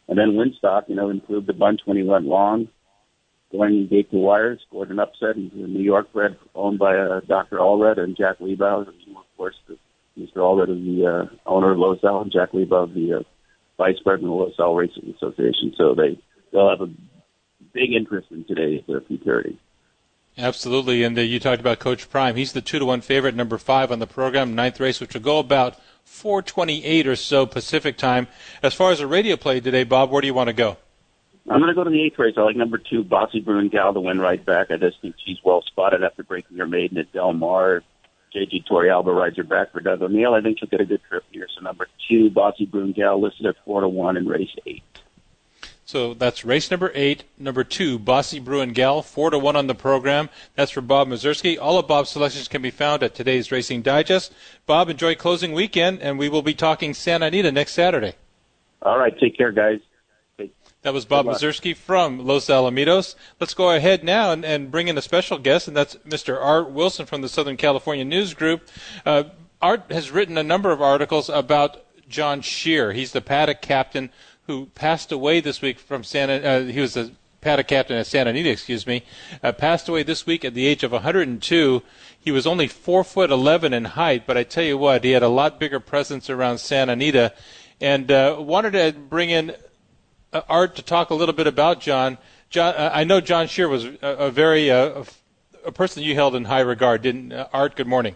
[0.07, 2.67] And then Winstock, you know, improved a bunch when he went long.
[3.51, 5.35] Going gate to wire, scored an upset.
[5.35, 7.57] He's a New York bred owned by uh, Dr.
[7.57, 8.37] Allred and Jack.
[8.39, 9.77] And of course, the,
[10.17, 10.37] Mr.
[10.37, 13.23] Allred is the uh, owner of Losal and Jack Liebau, the uh,
[13.77, 15.73] vice president of the Losal Racing Association.
[15.77, 16.19] So they,
[16.51, 16.91] they'll have a
[17.73, 19.59] big interest in today's uh, futurity.
[20.37, 22.35] Absolutely, and uh, you talked about Coach Prime.
[22.35, 25.21] He's the two to one favorite, number five on the program, ninth race, which will
[25.21, 28.27] go about 4:28 or so Pacific time.
[28.63, 30.77] As far as a radio play today, Bob, where do you want to go?
[31.49, 32.35] I'm going to go to the eighth race.
[32.37, 34.71] I like number two, Bossy Bruin Gal, to win right back.
[34.71, 37.83] I just think she's well spotted after breaking her maiden at Del Mar.
[38.33, 40.33] JG Torrealba rides her back for Doug O'Neill.
[40.33, 41.47] I think she'll get a good trip here.
[41.53, 44.83] So number two, Bossy Bruin Gal, listed at four to one in race eight.
[45.85, 47.25] So that's race number eight.
[47.37, 50.29] Number two, Bossy Bruin Gal, four to one on the program.
[50.55, 51.57] That's for Bob Mieszerski.
[51.59, 54.33] All of Bob's selections can be found at today's Racing Digest.
[54.65, 58.13] Bob, enjoy closing weekend, and we will be talking Santa Anita next Saturday.
[58.81, 59.79] All right, take care, guys.
[60.83, 61.25] That was Bob.
[61.25, 63.15] Mieszerski from Los Alamitos.
[63.39, 66.41] Let's go ahead now and, and bring in a special guest, and that's Mr.
[66.41, 68.67] Art Wilson from the Southern California News Group.
[69.05, 69.23] Uh,
[69.61, 72.91] Art has written a number of articles about John Shear.
[72.91, 74.11] He's the paddock captain
[74.47, 76.43] who passed away this week from Santa.
[76.43, 79.03] Uh, he was the paddock captain at Santa Anita, excuse me.
[79.41, 81.81] Uh, passed away this week at the age of 102.
[82.19, 85.23] He was only four foot 11 in height, but I tell you what, he had
[85.23, 87.33] a lot bigger presence around Santa Anita.
[87.81, 89.55] And uh, wanted to bring in
[90.31, 92.17] uh, Art to talk a little bit about John.
[92.49, 95.03] John, uh, I know John Shear was a, a very uh,
[95.65, 97.75] a person you held in high regard, didn't Art?
[97.75, 98.15] Good morning.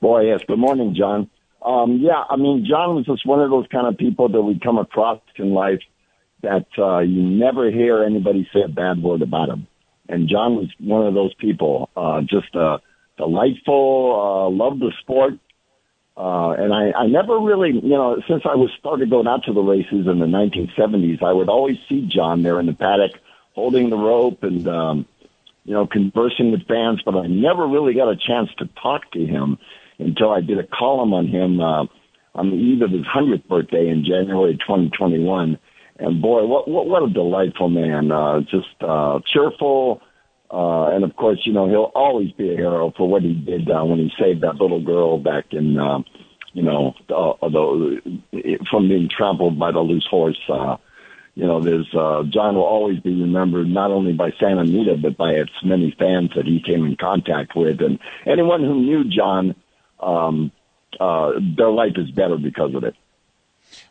[0.00, 0.40] Boy, yes.
[0.46, 1.30] Good morning, John.
[1.66, 4.60] Um, yeah, I mean, John was just one of those kind of people that we
[4.60, 5.80] come across in life
[6.42, 9.66] that uh, you never hear anybody say a bad word about him.
[10.08, 12.78] And John was one of those people, uh, just uh,
[13.18, 15.34] delightful, uh, loved the sport.
[16.16, 19.52] Uh, and I, I never really, you know, since I was started going out to
[19.52, 23.20] the races in the 1970s, I would always see John there in the paddock
[23.54, 25.06] holding the rope and, um,
[25.64, 29.26] you know, conversing with fans, but I never really got a chance to talk to
[29.26, 29.58] him
[29.98, 31.84] until I did a column on him, uh,
[32.34, 35.58] on the eve of his 100th birthday in January 2021.
[35.98, 40.02] And boy, what, what, what a delightful man, uh, just, uh, cheerful,
[40.50, 43.68] uh, and of course, you know, he'll always be a hero for what he did
[43.70, 45.98] uh, when he saved that little girl back in, uh,
[46.52, 47.48] you know, uh,
[48.70, 50.38] from being trampled by the loose horse.
[50.48, 50.76] Uh,
[51.34, 55.18] you know, there's uh, John will always be remembered not only by Santa Anita but
[55.18, 59.54] by its many fans that he came in contact with, and anyone who knew John,
[60.00, 60.52] um,
[60.98, 62.94] uh, their life is better because of it.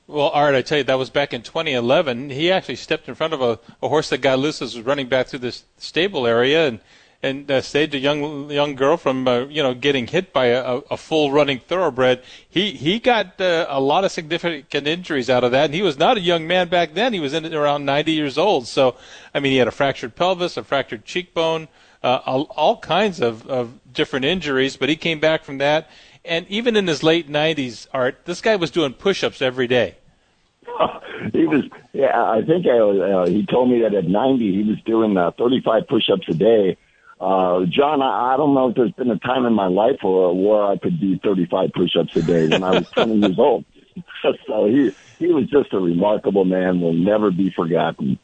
[0.07, 2.29] Well, Art, I tell you, that was back in 2011.
[2.29, 5.07] He actually stepped in front of a, a horse that got loose as was running
[5.07, 6.79] back through this stable area, and
[7.23, 10.75] and uh, saved a young young girl from uh, you know getting hit by a,
[10.91, 12.21] a full running thoroughbred.
[12.47, 15.97] He he got uh, a lot of significant injuries out of that, and he was
[15.97, 17.13] not a young man back then.
[17.13, 18.67] He was in around 90 years old.
[18.67, 18.95] So
[19.33, 21.67] I mean, he had a fractured pelvis, a fractured cheekbone,
[22.05, 24.77] uh, all, kinds of, of different injuries.
[24.77, 25.89] But he came back from that,
[26.23, 29.95] and even in his late 90s, Art, this guy was doing push-ups every day.
[31.33, 31.63] he was,
[31.93, 35.31] yeah, I think I, uh, he told me that at 90 he was doing uh,
[35.31, 36.77] 35 push-ups a day.
[37.19, 40.31] Uh, John, I, I don't know if there's been a time in my life where,
[40.31, 43.65] where I could do 35 push-ups a day when I was 20 years old.
[44.47, 48.19] so he, he was just a remarkable man, will never be forgotten.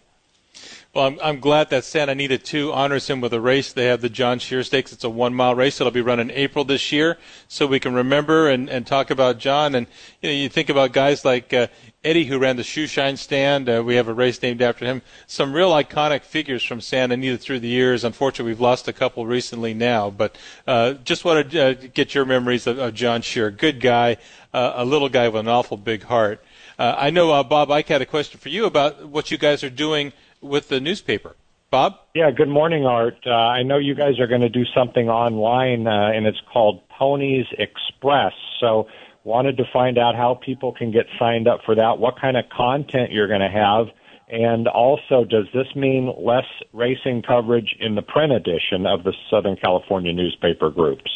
[0.93, 3.71] Well, I'm, I'm glad that Santa Anita too honors him with a race.
[3.71, 4.91] They have the John Shear Stakes.
[4.91, 5.79] It's a one mile race.
[5.79, 9.37] It'll be run in April this year, so we can remember and, and talk about
[9.37, 9.73] John.
[9.73, 9.87] And
[10.21, 11.67] you know, you think about guys like uh,
[12.03, 13.69] Eddie, who ran the Shoeshine Stand.
[13.69, 15.01] Uh, we have a race named after him.
[15.27, 18.03] Some real iconic figures from Santa Anita through the years.
[18.03, 22.25] Unfortunately, we've lost a couple recently now, but uh, just wanted to uh, get your
[22.25, 23.49] memories of, of John Shear.
[23.49, 24.17] Good guy,
[24.53, 26.43] uh, a little guy with an awful big heart.
[26.77, 29.63] Uh, I know, uh, Bob, I had a question for you about what you guys
[29.63, 31.35] are doing with the newspaper.
[31.69, 31.99] Bob?
[32.13, 33.17] Yeah, good morning, Art.
[33.25, 36.81] Uh, I know you guys are going to do something online, uh, and it's called
[36.89, 38.33] Ponies Express.
[38.59, 38.87] So,
[39.23, 42.45] wanted to find out how people can get signed up for that, what kind of
[42.49, 43.87] content you're going to have,
[44.31, 49.57] and also, does this mean less racing coverage in the print edition of the Southern
[49.57, 51.11] California newspaper groups?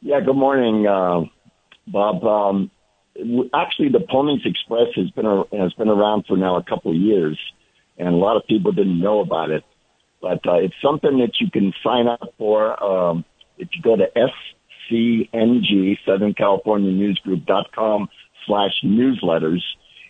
[0.00, 1.20] Yeah, good morning, uh,
[1.86, 2.24] Bob.
[2.24, 2.70] Um,
[3.54, 7.38] actually, the Ponies Express has been has been around for now a couple of years
[7.98, 9.64] and a lot of people didn't know about it.
[10.20, 13.24] But uh, it's something that you can sign up for um,
[13.56, 14.06] if you go to
[14.90, 18.08] SCNG, Southern California Newsgroup.com
[18.46, 19.62] slash newsletters,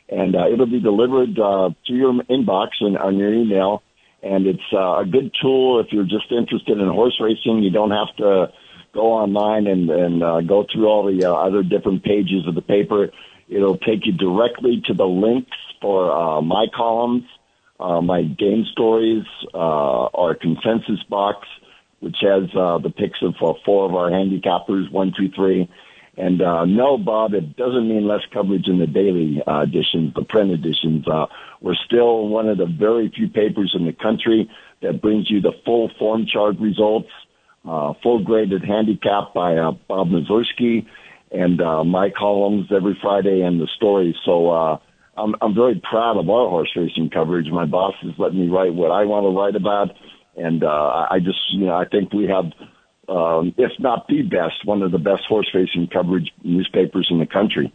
[0.09, 3.83] and uh, it'll be delivered uh, to your inbox and on your email.
[4.22, 7.62] And it's uh, a good tool if you're just interested in horse racing.
[7.62, 8.53] You don't have to
[8.92, 12.62] go online and, and uh, go through all the uh, other different pages of the
[12.62, 13.11] paper.
[13.48, 17.24] It'll take you directly to the links for uh, my columns
[17.81, 21.47] uh, my game stories, uh, our consensus box,
[22.01, 25.69] which has uh, the picks of uh, four of our handicappers, one, two, three.
[26.17, 30.25] And uh, no, Bob, it doesn't mean less coverage in the daily uh, editions, the
[30.25, 31.07] print editions.
[31.07, 31.27] Uh,
[31.61, 34.51] we're still one of the very few papers in the country
[34.83, 37.09] that brings you the full form chart results,
[37.69, 40.87] uh, full graded handicap by uh, Bob Mieszerski,
[41.31, 44.17] and uh, my columns every Friday and the stories.
[44.25, 44.79] So uh,
[45.18, 47.50] I'm, I'm very proud of our horse racing coverage.
[47.50, 49.96] My boss has let me write what I want to write about,
[50.37, 52.46] and uh, I just, you know, I think we have,
[53.09, 57.26] um, if not the best, one of the best horse racing coverage newspapers in the
[57.26, 57.72] country.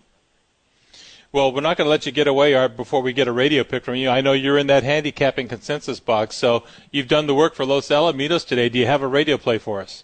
[1.34, 3.63] Well, we're not going to let you get away Art, before we get a radio
[3.63, 4.08] pick from you.
[4.08, 7.89] I know you're in that handicapping consensus box, so you've done the work for Los
[7.89, 8.69] Alamitos today.
[8.69, 10.03] Do you have a radio play for us?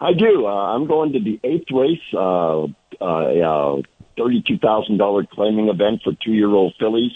[0.00, 0.46] I do.
[0.46, 2.66] Uh, I'm going to the eighth race, uh, uh,
[3.00, 3.82] uh,
[4.18, 7.12] $32,000 claiming event for two-year-old fillies.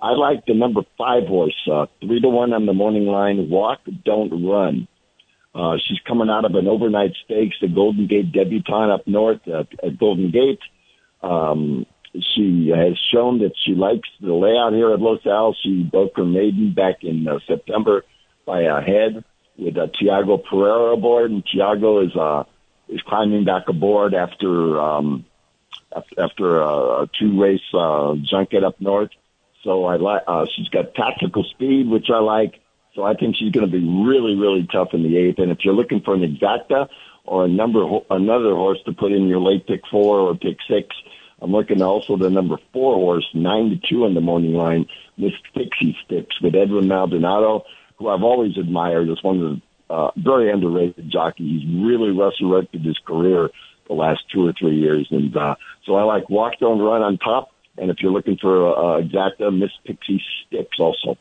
[0.00, 3.48] I like the number five horse, uh, three to one on the morning line.
[3.48, 4.88] Walk, don't run.
[5.54, 9.68] Uh, she's coming out of an overnight stakes, the Golden Gate debutante up north at,
[9.82, 10.60] at Golden Gate.
[11.22, 11.86] Um,
[12.34, 15.56] she has shown that she likes the layout here at Los Al.
[15.62, 18.04] She broke her maiden back in uh, September
[18.44, 19.24] by a head
[19.58, 22.44] with uh, Tiago Pereira aboard, and Tiago is uh,
[22.88, 25.24] is climbing back aboard after um,
[26.18, 29.10] after a two race uh, junket up north.
[29.64, 32.60] So I like uh, she's got tactical speed, which I like.
[32.94, 35.38] So I think she's going to be really, really tough in the eighth.
[35.38, 36.88] And if you're looking for an exacta
[37.24, 40.88] or a number, another horse to put in your late pick four or pick six,
[41.42, 44.86] I'm looking also the number four horse, nine to two on the morning line,
[45.18, 47.64] Miss Pixie Sticks with Edwin Maldonado,
[47.98, 51.62] who I've always admired as one of the uh, very underrated jockeys.
[51.62, 53.50] He's really resurrected his career
[53.86, 55.06] the last two or three years.
[55.10, 57.52] And uh, so I like Walk Don't Run on top.
[57.78, 61.18] And if you're looking for uh, exacta, Miss Pixie Sticks also.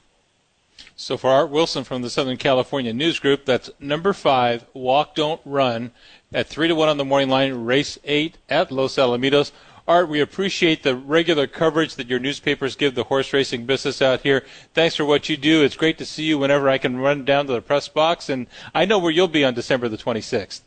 [0.96, 5.42] So for Art Wilson from the Southern California News Group, that's number five, Walk Don't
[5.46, 5.92] Run,
[6.34, 9.52] at three to one on the morning line, race eight at Los Alamitos.
[9.88, 14.22] Art, we appreciate the regular coverage that your newspapers give the horse racing business out
[14.22, 14.44] here.
[14.74, 15.64] Thanks for what you do.
[15.64, 18.48] It's great to see you whenever I can run down to the press box, and
[18.74, 20.62] I know where you'll be on December the 26th.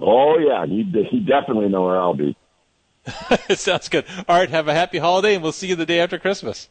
[0.00, 2.36] Oh yeah, he he definitely know where I'll be.
[3.48, 4.04] it sounds good.
[4.28, 6.68] All right, have a happy holiday, and we'll see you the day after Christmas.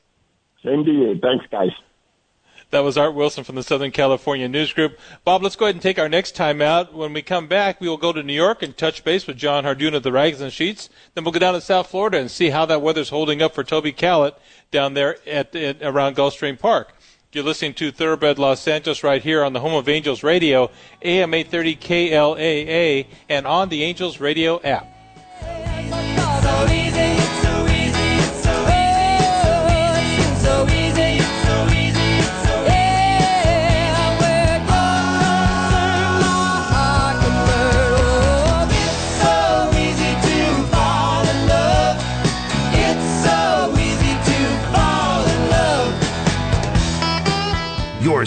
[0.64, 1.20] Same to you.
[1.22, 1.72] Thanks, guys.
[2.70, 5.00] That was Art Wilson from the Southern California News Group.
[5.24, 6.94] Bob, let's go ahead and take our next time out.
[6.94, 9.64] When we come back, we will go to New York and touch base with Jon
[9.64, 10.90] Hardoon of the Ragozin Sheets.
[11.14, 13.64] Then we'll go down to South Florida and see how that weather's holding up for
[13.64, 14.36] Toby Callett
[14.70, 16.94] down there at, at around Gulfstream Park.
[17.38, 20.72] You're listening to Thoroughbred Los Angeles right here on the home of Angels Radio,
[21.04, 24.88] AM 830 KLAA, and on the Angels Radio app.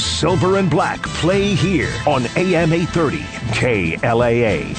[0.01, 3.18] Silver and black play here on AM 830
[3.53, 4.76] KLAA.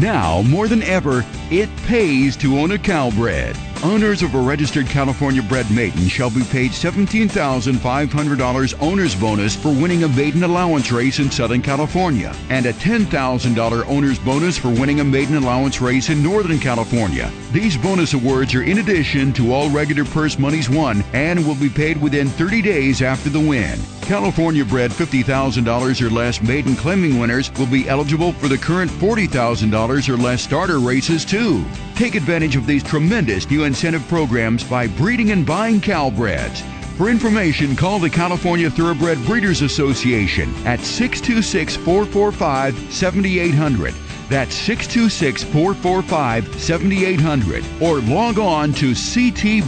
[0.00, 3.71] Now, more than ever, it pays to own a Calbred.
[3.82, 10.04] Owners of a registered California bred maiden shall be paid $17,500 owner's bonus for winning
[10.04, 15.04] a maiden allowance race in Southern California and a $10,000 owner's bonus for winning a
[15.04, 17.28] maiden allowance race in Northern California.
[17.50, 21.68] These bonus awards are in addition to all regular purse monies won and will be
[21.68, 23.80] paid within 30 days after the win.
[24.02, 30.08] California bred $50,000 or less maiden claiming winners will be eligible for the current $40,000
[30.08, 31.64] or less starter races too.
[31.94, 36.62] Take advantage of these tremendous new incentive programs by breeding and buying Calbreds.
[36.96, 43.94] For information, call the California Thoroughbred Breeders Association at 626 445 7800.
[44.28, 49.62] That's 626 445 7800 or log on to ctba.com.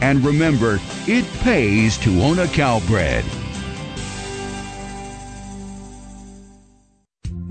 [0.00, 3.24] And remember, it pays to own a Calbred.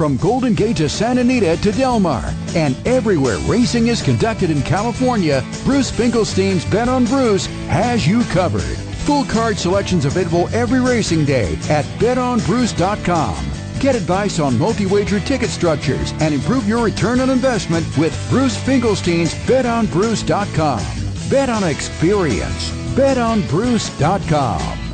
[0.00, 2.24] From Golden Gate to Santa Anita to Del Mar
[2.56, 8.78] and everywhere racing is conducted in California, Bruce Finkelstein's Bet on Bruce has you covered.
[9.04, 13.36] Full card selections available every racing day at betonbruce.com.
[13.78, 19.34] Get advice on multi-wager ticket structures and improve your return on investment with Bruce Finkelstein's
[19.44, 20.82] betonbruce.com.
[21.28, 22.70] Bet on experience.
[22.94, 24.89] betonbruce.com.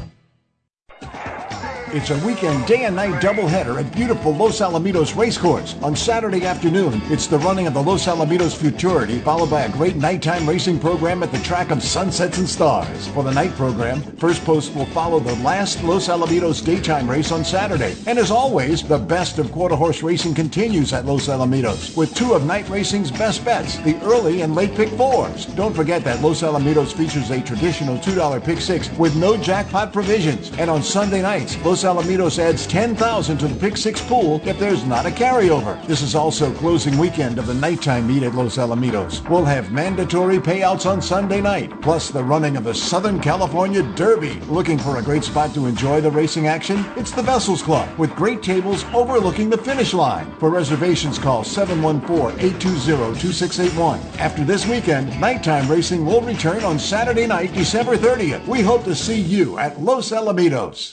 [1.93, 5.81] It's a weekend day and night doubleheader at beautiful Los Alamitos Racecourse.
[5.83, 9.95] On Saturday afternoon, it's the running of the Los Alamitos Futurity, followed by a great
[9.95, 13.07] nighttime racing program at the track of Sunsets and Stars.
[13.09, 17.45] For the night program, First Post will follow the last Los Alamitos daytime race on
[17.45, 17.95] Saturday.
[18.09, 22.35] And as always, the best of quarter horse racing continues at Los Alamitos with two
[22.35, 25.47] of night racing's best bets, the early and late pick fours.
[25.55, 30.51] Don't forget that Los Alamitos features a traditional $2 pick six with no jackpot provisions.
[30.59, 34.85] And on Sunday nights, Los Alamitos adds 10,000 to the pick six pool if there's
[34.85, 35.85] not a carryover.
[35.87, 39.29] This is also closing weekend of the nighttime meet at Los Alamitos.
[39.29, 44.35] We'll have mandatory payouts on Sunday night, plus the running of the Southern California Derby.
[44.49, 46.85] Looking for a great spot to enjoy the racing action?
[46.97, 50.31] It's the Vessels Club with great tables overlooking the finish line.
[50.39, 54.19] For reservations, call 714-820-2681.
[54.19, 58.47] After this weekend, nighttime racing will return on Saturday night, December 30th.
[58.47, 60.93] We hope to see you at Los Alamitos.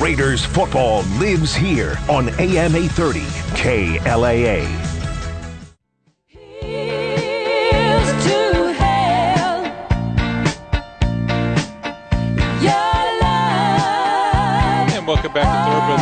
[0.00, 3.20] Raiders football lives here on AM 830
[3.54, 4.66] KLAA.
[6.26, 9.62] Here's to hell.
[12.62, 14.90] Your love.
[14.94, 15.59] And welcome back to Thoroughbred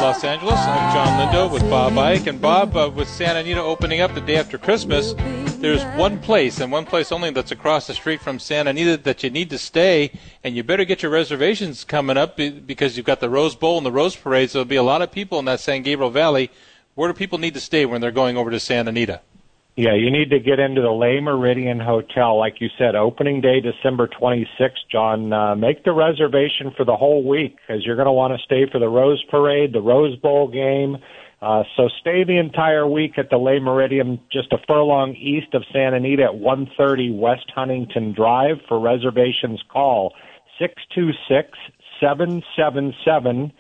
[0.09, 0.59] Los Angeles.
[0.59, 2.29] I'm Jon Lindo with Bob Ike.
[2.29, 5.13] And Bob, uh, with Santa Anita opening up the day after Christmas,
[5.59, 9.23] there's one place and one place only that's across the street from Santa Anita that
[9.23, 10.11] you need to stay,
[10.43, 13.85] and you better get your reservations coming up because you've got the Rose Bowl and
[13.85, 16.51] the Rose Parade, so there'll be a lot of people in that San Gabriel Valley.
[16.95, 19.21] Where do people need to stay when they're going over to Santa Anita?
[19.79, 23.61] Yeah, you need to get into the Le Meridien Hotel, like you said, opening day
[23.61, 24.73] December 26th.
[24.91, 28.45] John, uh, make the reservation for the whole week because you're going to want to
[28.45, 30.97] stay for the Rose Parade, the Rose Bowl game.
[31.41, 35.63] Uh, so stay the entire week at the Le Meridien, just a furlong east of
[35.73, 38.57] Santa Anita at 130 West Huntington Drive.
[38.67, 40.13] For reservations, call
[40.59, 41.57] 626
[42.01, 43.53] 777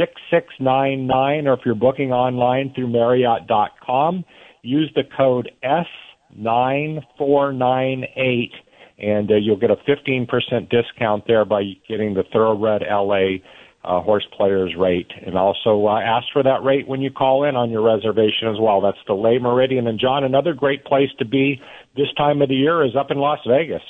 [0.00, 4.24] 6699, or if you're booking online through Marriott.com,
[4.62, 8.50] use the code S9498
[9.00, 10.26] and uh, you'll get a 15%
[10.68, 13.38] discount there by getting the Thoroughbred LA
[13.82, 15.10] uh, horse players rate.
[15.24, 18.56] And also uh, ask for that rate when you call in on your reservation as
[18.60, 18.80] well.
[18.80, 19.88] That's the Le Meridien.
[19.88, 21.60] And John, another great place to be
[21.96, 23.82] this time of the year is up in Las Vegas.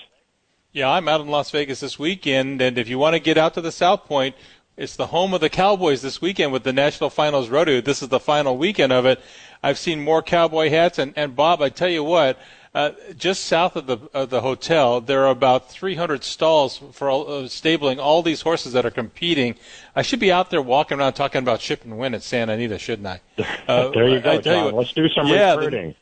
[0.72, 3.54] Yeah, I'm out in Las Vegas this weekend, and if you want to get out
[3.54, 4.36] to the South Point,
[4.81, 7.83] it's the home of the Cowboys this weekend with the National Finals Rodeo.
[7.83, 9.20] This is the final weekend of it.
[9.62, 12.39] I've seen more cowboy hats, and, and Bob, I tell you what,
[12.74, 17.31] uh, just south of the of the hotel, there are about 300 stalls for all,
[17.31, 19.57] uh, stabling all these horses that are competing.
[19.95, 22.78] I should be out there walking around talking about ship and win at Santa Anita,
[22.78, 23.20] shouldn't I?
[23.68, 25.95] Uh, there you go, I tell you what- Let's do some yeah, the-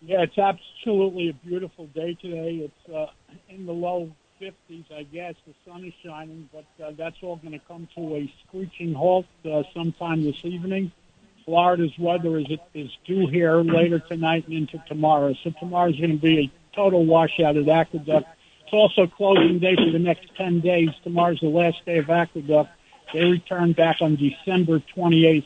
[0.02, 2.70] Yeah, it's absolutely a beautiful day today.
[2.70, 3.08] It's uh,
[3.50, 4.10] in the low
[4.42, 5.36] 50s, I guess.
[5.46, 9.26] The sun is shining, but uh, that's all going to come to a screeching halt
[9.44, 10.94] uh, sometime this evening.
[11.48, 15.34] Florida's weather is is due here later tonight and into tomorrow.
[15.46, 18.28] So tomorrow's going to be a total washout at Aqueduct.
[18.64, 20.90] It's also closing day for the next 10 days.
[21.06, 22.70] Tomorrow's the last day of Aqueduct.
[23.14, 25.46] They return back on December 28th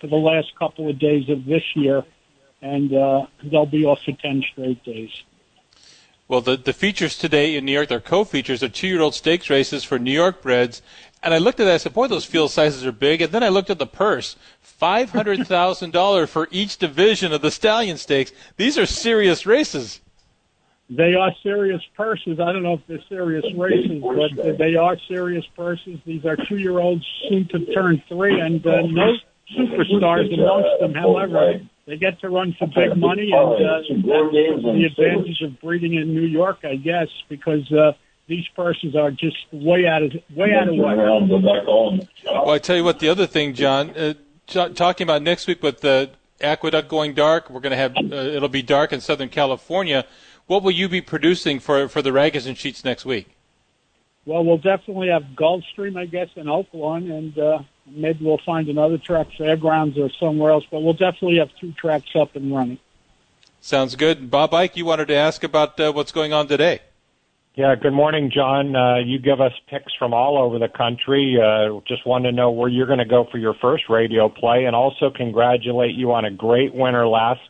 [0.00, 2.04] for the last couple of days of this year,
[2.62, 5.10] and uh, they'll be off for 10 straight days.
[6.28, 9.98] Well, the, the features today in New York, they're co-features, are two-year-old stakes races for
[9.98, 10.80] New York breds.
[11.22, 13.20] And I looked at that, I said, boy, those field sizes are big.
[13.20, 14.36] And then I looked at the purse,
[14.80, 18.32] $500,000 for each division of the Stallion Stakes.
[18.56, 20.00] These are serious races.
[20.88, 22.40] They are serious purses.
[22.40, 26.00] I don't know if they're serious races, but they are serious purses.
[26.04, 29.14] These are two-year-olds soon to turn three, and uh, no
[29.56, 30.94] superstars amongst them.
[30.94, 35.94] However, they get to run for big money, and uh, that's the advantage of breeding
[35.94, 37.92] in New York, I guess, because uh,
[38.30, 40.96] these purses are just way out of way out of whack.
[42.24, 44.14] Well, I tell you what, the other thing, John, uh,
[44.46, 46.10] t- talking about next week with the
[46.40, 50.06] aqueduct going dark, we're going to have, uh, it'll be dark in Southern California.
[50.46, 53.36] What will you be producing for, for the Ragozin Sheets next week?
[54.24, 58.96] Well, we'll definitely have Gulfstream, I guess, in Oaklawn, and uh, maybe we'll find another
[58.96, 60.64] track, Fairgrounds or somewhere else.
[60.70, 62.78] But we'll definitely have two tracks up and running.
[63.60, 64.30] Sounds good.
[64.30, 66.80] Bob Ike, you wanted to ask about uh, what's going on today.
[67.56, 68.76] Yeah, good morning, John.
[68.76, 71.36] Uh, you give us picks from all over the country.
[71.36, 74.66] Uh, just wanted to know where you're going to go for your first radio play,
[74.66, 77.40] and also congratulate you on a great winner last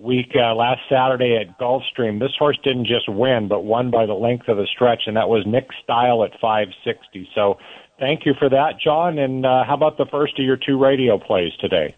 [0.00, 2.18] week, uh, last Saturday at Gulfstream.
[2.18, 5.28] This horse didn't just win, but won by the length of the stretch, and that
[5.28, 7.28] was Nick Style at 560.
[7.32, 7.58] So
[8.00, 9.16] thank you for that, John.
[9.16, 11.94] And uh, how about the first of your two radio plays today?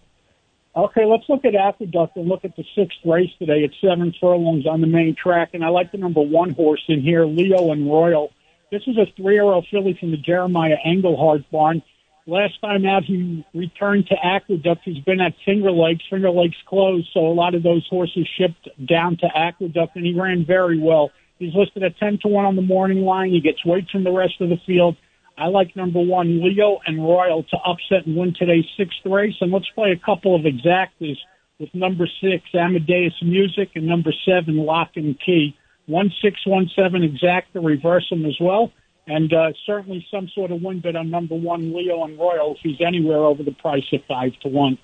[0.77, 3.65] Okay, let's look at Aqueduct and look at the sixth race today.
[3.65, 7.03] It's seven furlongs on the main track, and I like the number one horse in
[7.03, 8.31] here, Leo and Royal.
[8.71, 11.83] This is a three-year-old filly from the Jeremiah Englehart barn.
[12.27, 14.83] Last time out, he returned to Aqueduct.
[14.85, 16.05] He's been at Finger Lakes.
[16.11, 20.13] Finger Lakes closed, so a lot of those horses shipped down to Aqueduct, and he
[20.13, 21.11] ran very well.
[21.39, 23.31] He's listed at 10 to 1 on the morning line.
[23.31, 24.97] He gets weight from the rest of the field.
[25.39, 29.37] I like number one, Leo and Royal, to upset and win today's sixth race.
[29.41, 31.17] And let's play a couple of exactas
[31.61, 35.57] with number six, Amadeus Music, and number seven, Lock and Key.
[35.87, 38.73] One six one seven exacta, reverse them as well.
[39.07, 42.59] And uh, certainly some sort of win bet on number one, Leo and Royal, if
[42.63, 44.77] he's anywhere over the price of five to one.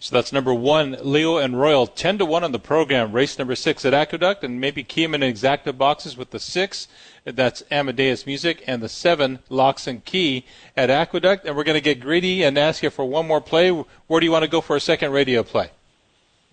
[0.00, 3.12] So that's number one, Leo and Royal, 10 to 1 on the program.
[3.12, 6.88] Race number six at Aqueduct, and maybe him in exacta boxes with the six.
[7.24, 10.44] That's Amadeus Music, and the seven, Locks and Key
[10.76, 11.46] at Aqueduct.
[11.46, 13.70] And we're going to get greedy and ask you for one more play.
[13.70, 15.70] Where do you want to go for a second radio play?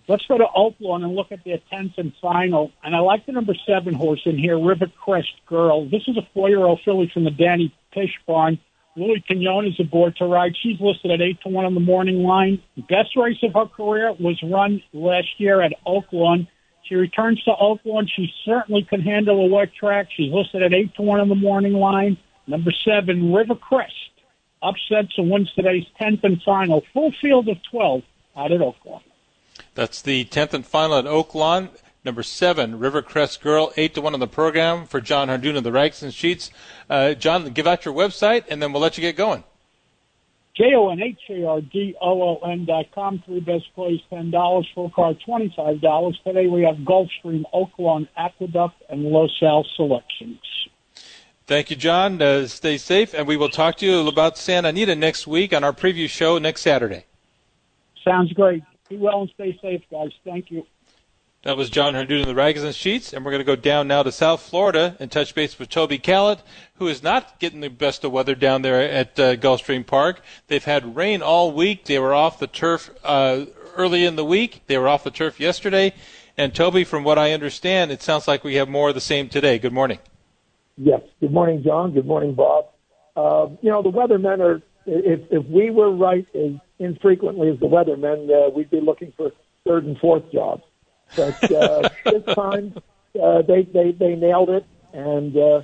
[0.08, 2.72] Let's go to Oaklawn and look at their tenth and final.
[2.82, 5.88] And I like the number seven horse in here, River Crest Girl.
[5.88, 8.58] This is a four-year-old filly from the Danny Pish barn.
[8.96, 10.54] Quignon is aboard to ride.
[10.62, 12.62] She's listed at eight to one on the morning line.
[12.88, 16.46] Best race of her career was run last year at Oaklawn.
[16.84, 18.08] She returns to Oaklawn.
[18.14, 20.08] She certainly can handle a wet track.
[20.14, 22.18] She's listed at eight to one on the morning line.
[22.46, 23.94] Number seven, River Crest,
[24.62, 26.82] upsets and wins today's tenth and final.
[26.92, 28.02] Full field of twelve
[28.36, 29.02] out at Oaklawn.
[29.74, 31.70] That's the 10th and final at Oaklawn.
[32.04, 35.70] Number seven, Rivercrest Girl, eight to one on the program for Jon Hardoon of the
[35.70, 36.50] Ragozin Sheets.
[36.90, 39.44] Uh, John, give out your website, and then we'll let you get going.
[40.56, 43.22] J O N H A R D O O N dot com.
[43.24, 44.68] Three best plays, ten dollars.
[44.74, 46.18] Full card, twenty five dollars.
[46.24, 50.40] Today we have Gulfstream, Oaklawn, Aqueduct, and Los Al selections.
[51.46, 52.20] Thank you, John.
[52.20, 55.64] Uh, stay safe, and we will talk to you about Santa Anita next week on
[55.64, 57.04] our preview show next Saturday.
[58.04, 58.62] Sounds great.
[58.88, 60.10] Be well and stay safe, guys.
[60.24, 60.66] Thank you.
[61.44, 64.04] That was Jon Hardoon of the Ragozin Sheets, and we're going to go down now
[64.04, 66.40] to South Florida and touch base with Toby Callett,
[66.74, 70.22] who is not getting the best of weather down there at uh, Gulfstream Park.
[70.46, 71.86] They've had rain all week.
[71.86, 74.62] They were off the turf uh, early in the week.
[74.68, 75.94] They were off the turf yesterday.
[76.38, 79.28] And Toby, from what I understand, it sounds like we have more of the same
[79.28, 79.58] today.
[79.58, 79.98] Good morning.
[80.76, 81.00] Yes.
[81.18, 81.92] Good morning, John.
[81.92, 82.66] Good morning, Bob.
[83.16, 87.66] Uh, you know, the weathermen are, if, if we were right as infrequently as the
[87.66, 89.32] weathermen, uh, we'd be looking for
[89.66, 90.62] third and fourth jobs.
[91.16, 92.74] But uh, this time,
[93.20, 94.66] uh, they, they, they nailed it.
[94.92, 95.62] And uh,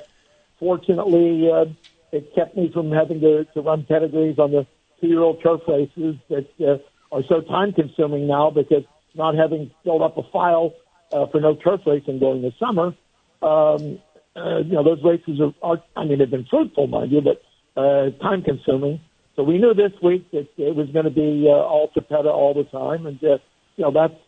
[0.59, 1.67] fortunately, uh,
[2.13, 4.67] it kept me from having to, to run pedigrees on the
[5.01, 6.79] two-year-old turf races that uh,
[7.15, 8.85] are so time-consuming now because
[9.15, 10.73] not having filled up a file
[11.13, 12.95] uh, for no turf racing during the summer,
[13.43, 13.99] um,
[14.37, 17.43] uh, you know, those races are, are, I mean, they've been fruitful, mind you, but
[17.81, 19.01] uh, time consuming.
[19.37, 22.55] So we knew this week that it was going to be uh, all Tapeta all
[22.55, 23.07] the time.
[23.07, 23.39] And, uh,
[23.77, 24.21] you know, that's,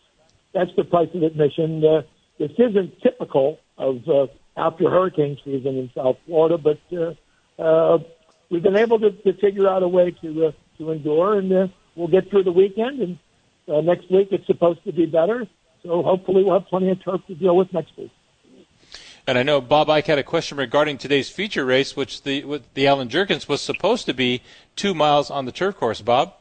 [0.52, 1.84] that's the price of admission.
[1.84, 2.02] Uh,
[2.38, 4.26] this isn't typical of uh,
[4.56, 7.98] after hurricane season in South Florida, but uh, uh,
[8.50, 11.68] we've been able to, to figure out a way to, uh, to endure and uh,
[11.94, 13.00] we'll get through the weekend.
[13.00, 13.18] And
[13.68, 15.46] uh, next week it's supposed to be better.
[15.82, 18.10] So hopefully we'll have plenty of turf to deal with next week.
[19.26, 22.86] And I know Bob Ike had a question regarding today's feature race, which the the
[22.86, 24.42] Allen Jerkens was supposed to be
[24.76, 26.00] two miles on the turf course.
[26.00, 26.34] Bob.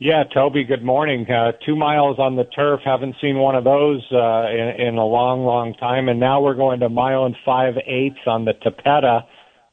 [0.00, 0.62] Yeah, Toby.
[0.62, 1.28] Good morning.
[1.28, 2.82] Uh, two miles on the turf.
[2.84, 6.08] Haven't seen one of those uh, in, in a long, long time.
[6.08, 9.24] And now we're going to mile and five eighths on the Tapeta.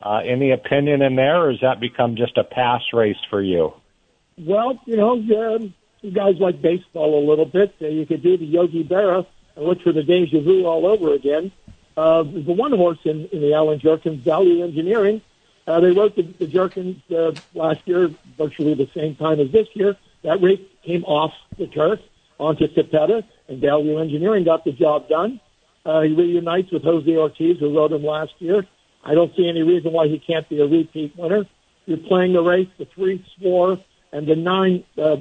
[0.02, 3.74] Uh, any opinion in there, or has that become just a pass race for you?
[4.40, 7.76] Well, you know, um, you guys like baseball a little bit.
[7.80, 11.14] Uh, you could do the Yogi Berra and look for the deja vu all over
[11.14, 11.52] again.
[11.96, 15.22] Uh, the one horse in, in the Allen Jerkens, Value Engineering,
[15.68, 19.68] uh, they wrote the, the Jerkens uh, last year, virtually the same time as this
[19.76, 19.96] year.
[20.26, 22.00] That race came off the turf
[22.40, 25.40] onto Tapeta, and Value Engineering got the job done.
[25.86, 28.66] Uh, he reunites with Jose Ortiz, who rode him last year.
[29.04, 31.46] I don't see any reason why he can't be a repeat winner.
[31.86, 32.68] You're playing the race.
[32.80, 33.78] The three swore,
[34.12, 35.18] and the nine uh,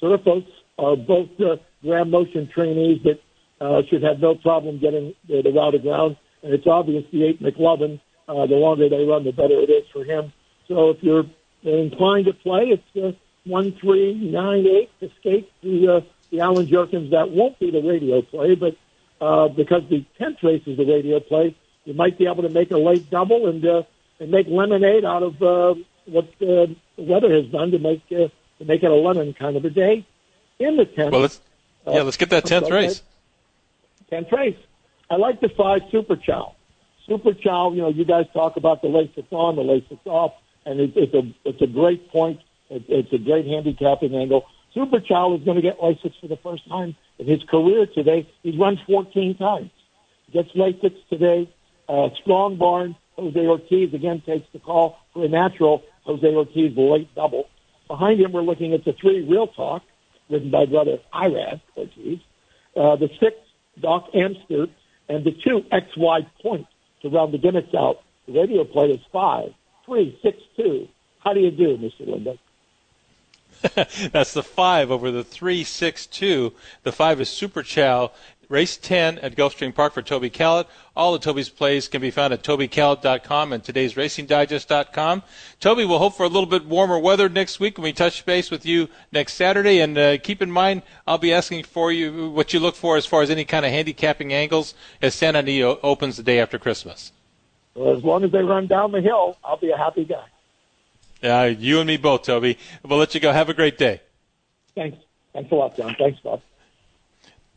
[0.00, 3.20] folks are both uh, Graham Motion trainees that
[3.60, 6.16] uh, should have no problem getting the, the route of ground.
[6.42, 9.84] And it's obvious the eight McLovin, uh, the longer they run, the better it is
[9.92, 10.32] for him.
[10.68, 11.24] So if you're
[11.62, 13.12] inclined to play, it's uh,
[13.44, 17.10] one three nine eight escape the uh, the Allen Jerkens.
[17.10, 18.76] That won't be the radio play, but
[19.20, 22.70] uh, because the tenth race is the radio play, you might be able to make
[22.70, 23.82] a late double and uh,
[24.20, 25.74] and make lemonade out of uh,
[26.06, 28.28] what uh, the weather has done to make uh,
[28.58, 30.06] to make it a lemon kind of a day.
[30.58, 31.40] In the tenth, Well, let's
[31.86, 33.02] yeah, let's get that tenth race.
[34.10, 34.56] Tenth race.
[35.10, 36.54] I like the five Super Chow.
[37.06, 40.06] Super Chow, you know, you guys talk about the lace that's on, the lace that's
[40.06, 40.34] off,
[40.66, 42.40] and it, it's a it's a great point.
[42.70, 44.44] It, it's a great handicapping angle.
[44.74, 48.28] Super Chow is going to get Lasix for the first time in his career today.
[48.42, 49.70] He's run 14 times.
[50.32, 51.52] Gets Lasix today.
[51.88, 52.96] Uh, strong barn.
[53.16, 55.82] Jose Ortiz again takes the call for a natural.
[56.04, 57.44] Jose Ortiz the late double.
[57.88, 59.82] Behind him, we're looking at the three Real Talk,
[60.30, 62.18] written by brother Irad Ortiz.
[62.76, 63.34] Uh, the six
[63.80, 64.66] Doc Amster,
[65.08, 66.66] and the two XY Point
[67.02, 67.96] to round the gimmicks out.
[68.26, 69.50] The radio play is five,
[69.86, 70.86] three, six, two.
[71.24, 72.06] How do you do, Mr.
[72.06, 72.38] Lindo?
[74.12, 76.54] That's the five over the three six two.
[76.82, 78.12] The five is Super Chow.
[78.48, 80.68] Race 10 at Gulfstream Park for Toby Callett.
[80.96, 85.22] All of Toby's plays can be found at tobycallett.com and today's racingdigest.com.
[85.60, 88.50] Toby, we'll hope for a little bit warmer weather next week when we touch base
[88.50, 89.80] with you next Saturday.
[89.80, 93.04] And uh, keep in mind, I'll be asking for you what you look for as
[93.04, 97.12] far as any kind of handicapping angles as Santa Anita opens the day after Christmas.
[97.74, 100.24] Well, as long as they run down the hill, I'll be a happy guy.
[101.22, 102.58] Uh, you and me both, Toby.
[102.84, 103.32] We'll let you go.
[103.32, 104.00] Have a great day.
[104.74, 104.98] Thanks.
[105.32, 105.94] Thanks a lot, John.
[105.98, 106.40] Thanks, Bob.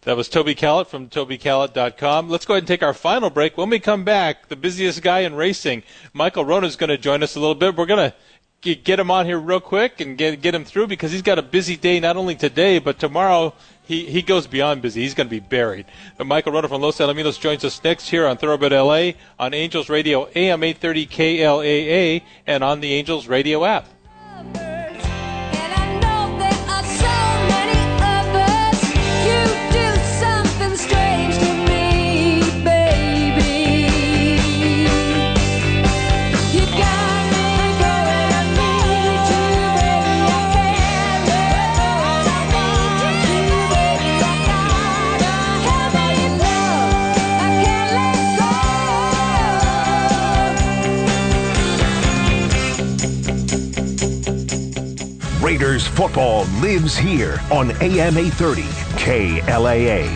[0.02, 2.28] That was Toby Callett from TobyCallett.com.
[2.28, 3.56] Let's go ahead and take our final break.
[3.56, 7.22] When we come back, the busiest guy in racing, Michael Wrona, is going to join
[7.22, 7.76] us a little bit.
[7.76, 8.16] We're going to
[8.62, 11.42] get him on here real quick and get get him through because he's got a
[11.42, 13.54] busy day not only today but tomorrow.
[13.84, 15.02] He he goes beyond busy.
[15.02, 15.86] He's going to be buried.
[16.16, 19.90] But Michael Wrona from Los Alamitos joins us next here on Thoroughbred LA on Angels
[19.90, 23.88] Radio AM 830 KLAA and on the Angels Radio app.
[55.88, 58.64] Football lives here on AM 830
[58.98, 60.08] KLAA.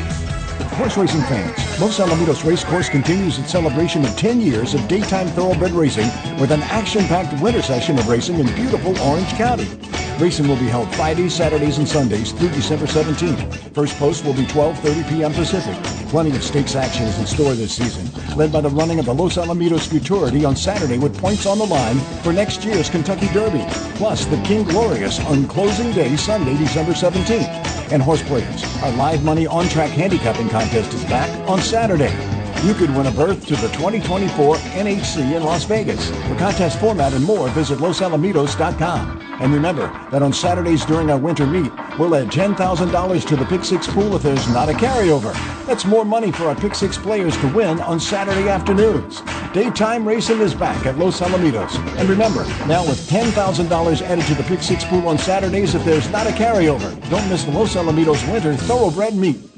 [0.77, 5.71] Horse racing fans, Los Alamitos Racecourse continues its celebration of 10 years of daytime thoroughbred
[5.71, 6.09] racing
[6.39, 9.67] with an action-packed winter session of racing in beautiful Orange County.
[10.19, 13.73] Racing will be held Fridays, Saturdays, and Sundays through December 17th.
[13.73, 15.33] First post will be 12:30 p.m.
[15.33, 15.75] Pacific.
[16.09, 19.13] Plenty of stakes action is in store this season, led by the running of the
[19.13, 23.65] Los Alamitos Futurity on Saturday with points on the line for next year's Kentucky Derby,
[23.95, 27.91] plus the King Glorious on closing day Sunday, December 17th.
[27.91, 32.34] And horse players, our live money on-track handicapping contest is back on Saturday.
[32.65, 36.09] You could win a berth to the 2024 NHC in Las Vegas.
[36.09, 39.21] For contest format and more, visit losalamitos.com.
[39.39, 43.63] And remember that on Saturdays during our winter meet, we'll add $10,000 to the Pick
[43.63, 45.31] Six pool if there's not a carryover.
[45.67, 49.21] That's more money for our Pick Six players to win on Saturday afternoons.
[49.53, 51.77] Daytime racing is back at Los Alamitos.
[51.99, 56.09] And remember, now with $10,000 added to the Pick Six pool on Saturdays if there's
[56.09, 56.89] not a carryover.
[57.11, 59.54] Don't miss the Los Alamitos Winter Thoroughbred Meet.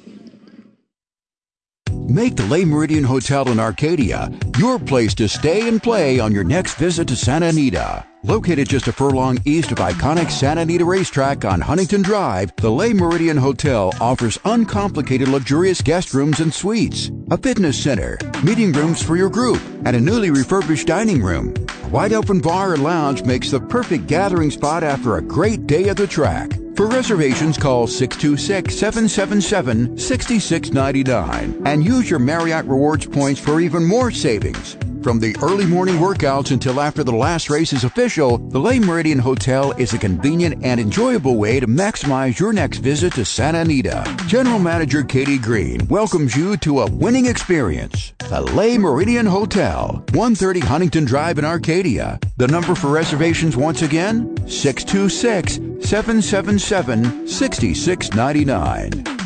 [2.08, 6.46] Make the Le Meridien Hotel in Arcadia your place to stay and play on your
[6.46, 8.06] next visit to Santa Anita.
[8.28, 12.88] Located just a furlong east of iconic Santa Anita Racetrack on Huntington Drive, the Le
[12.88, 19.16] Meridien Hotel offers uncomplicated luxurious guest rooms and suites, a fitness center, meeting rooms for
[19.16, 21.54] your group, and a newly refurbished dining room.
[21.84, 25.88] A wide open bar or lounge makes the perfect gathering spot after a great day
[25.88, 26.52] at the track.
[26.76, 34.12] For reservations, call 626 777 6699 and use your Marriott Rewards points for even more
[34.12, 34.76] savings.
[35.08, 39.22] From the early morning workouts until after the last race is official, the Le Meridien
[39.22, 44.04] Hotel is a convenient and enjoyable way to maximize your next visit to Santa Anita.
[44.28, 48.12] General Manager Katie Green welcomes you to a winning experience.
[48.18, 52.20] The Le Meridien Hotel, 130 Huntington Drive in Arcadia.
[52.36, 59.17] The number for reservations once again, 626 777 6699.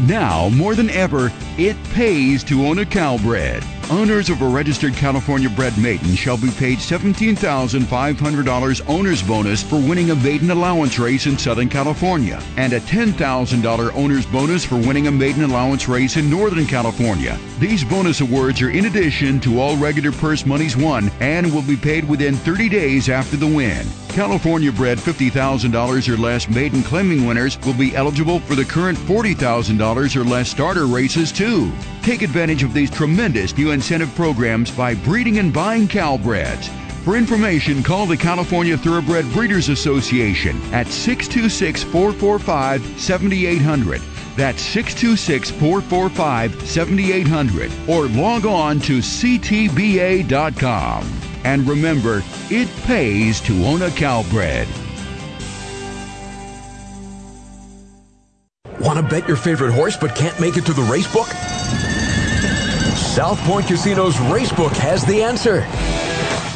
[0.00, 3.64] Now, more than ever, it pays to own a Calbred.
[3.90, 10.10] Owners of a registered California bred maiden shall be paid $17,500 owner's bonus for winning
[10.10, 15.12] a maiden allowance race in Southern California and a $10,000 owner's bonus for winning a
[15.12, 17.36] maiden allowance race in Northern California.
[17.58, 21.76] These bonus awards are in addition to all regular purse monies won and will be
[21.76, 23.84] paid within 30 days after the win.
[24.18, 30.16] California bred $50,000 or less maiden claiming winners will be eligible for the current $40,000
[30.16, 31.70] or less starter races too.
[32.02, 36.68] Take advantage of these tremendous new incentive programs by breeding and buying Calbreds.
[37.04, 44.02] For information, call the California Thoroughbred Breeders Association at 626 445 7800.
[44.34, 50.18] That's 626 445 7800 or log on to ctba.com.
[51.48, 54.68] And remember, it pays to own a Calbred.
[58.78, 61.28] Want to bet your favorite horse but can't make it to the race book?
[62.98, 65.62] South Point Casino's Racebook has the answer.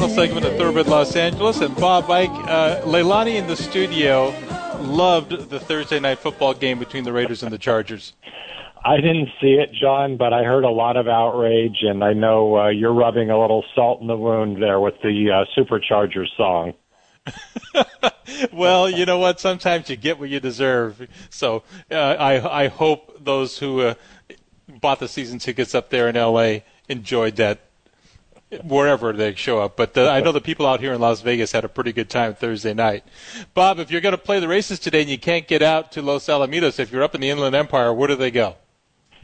[0.00, 1.60] Final segment of Thoroughbred Los Angeles.
[1.60, 4.34] And Bob Ike, uh, Leilani in the studio
[4.80, 8.14] loved the Thursday night football game between the Raiders and the Chargers.
[8.82, 12.56] I didn't see it, John, but I heard a lot of outrage, and I know
[12.56, 16.72] uh, you're rubbing a little salt in the wound there with the uh, Superchargers song.
[18.54, 19.38] well, you know what?
[19.38, 21.06] Sometimes you get what you deserve.
[21.28, 23.94] So uh, I I hope those who uh,
[24.66, 26.64] bought the season tickets up there in L.A.
[26.88, 27.69] enjoyed that
[28.64, 29.76] wherever they show up.
[29.76, 32.10] But uh, I know the people out here in Las Vegas had a pretty good
[32.10, 33.04] time Thursday night.
[33.54, 36.02] Bob, if you're going to play the races today and you can't get out to
[36.02, 38.56] Los Alamitos, if you're up in the Inland Empire, where do they go?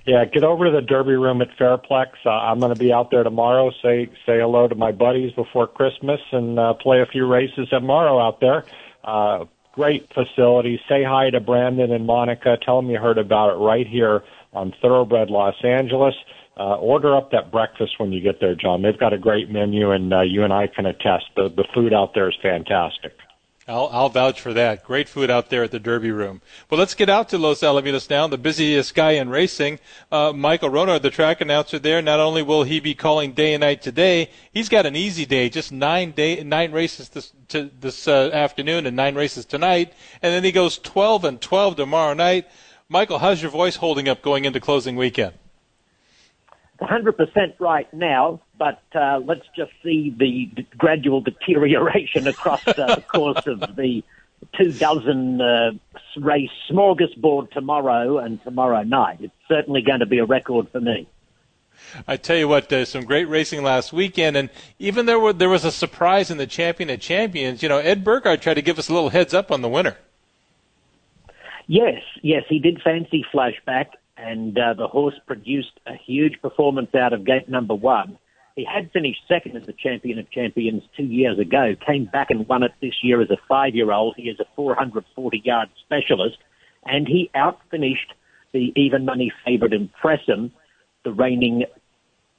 [0.06, 2.10] Yeah, get over to the Derby Room at Fairplex.
[2.24, 3.72] Uh, I'm going to be out there tomorrow.
[3.82, 8.20] Say say hello to my buddies before Christmas and uh, play a few races tomorrow
[8.20, 8.64] out there.
[9.02, 10.80] Uh, great facility.
[10.88, 12.56] Say hi to Brandon and Monica.
[12.56, 14.22] Tell them you heard about it right here
[14.52, 16.14] on Thoroughbred Los Angeles.
[16.58, 18.80] Uh, order up that breakfast when you get there, John.
[18.80, 21.92] They've got a great menu, and uh, you and I can attest the the food
[21.92, 23.12] out there is fantastic.
[23.68, 24.84] I'll, I'll vouch for that.
[24.84, 26.40] Great food out there at the Derby Room.
[26.70, 29.80] Well, let's get out to Los Alamitos now, the busiest guy in racing.
[30.12, 32.00] Uh, Michael Wrona, the track announcer there.
[32.00, 35.48] Not only will he be calling day and night today, he's got an easy day,
[35.48, 39.92] just nine day, nine races this to, this uh, afternoon and nine races tonight,
[40.22, 42.46] and then he goes 12 and 12 tomorrow night.
[42.88, 45.34] Michael, how's your voice holding up going into closing weekend?
[46.80, 53.04] 100% right now, but uh, let's just see the d- gradual deterioration across uh, the
[53.06, 54.02] course of the
[54.56, 55.72] two dozen uh,
[56.18, 59.18] race smorgasbord tomorrow and tomorrow night.
[59.20, 61.08] It's certainly going to be a record for me.
[62.06, 65.48] I tell you what, uh, some great racing last weekend, and even there were there
[65.48, 67.62] was a surprise in the champion of champions.
[67.62, 69.96] You know, Ed Burgard tried to give us a little heads up on the winner.
[71.66, 77.12] Yes, yes, he did fancy flashback, and uh, the horse produced a huge performance out
[77.12, 78.18] of gate number one.
[78.54, 82.48] He had finished second as the champion of champions two years ago, came back and
[82.48, 84.14] won it this year as a five-year-old.
[84.16, 86.38] He is a 440-yard specialist,
[86.84, 88.14] and he outfinished
[88.52, 90.50] the even money favourite Impressum,
[91.04, 91.66] the reigning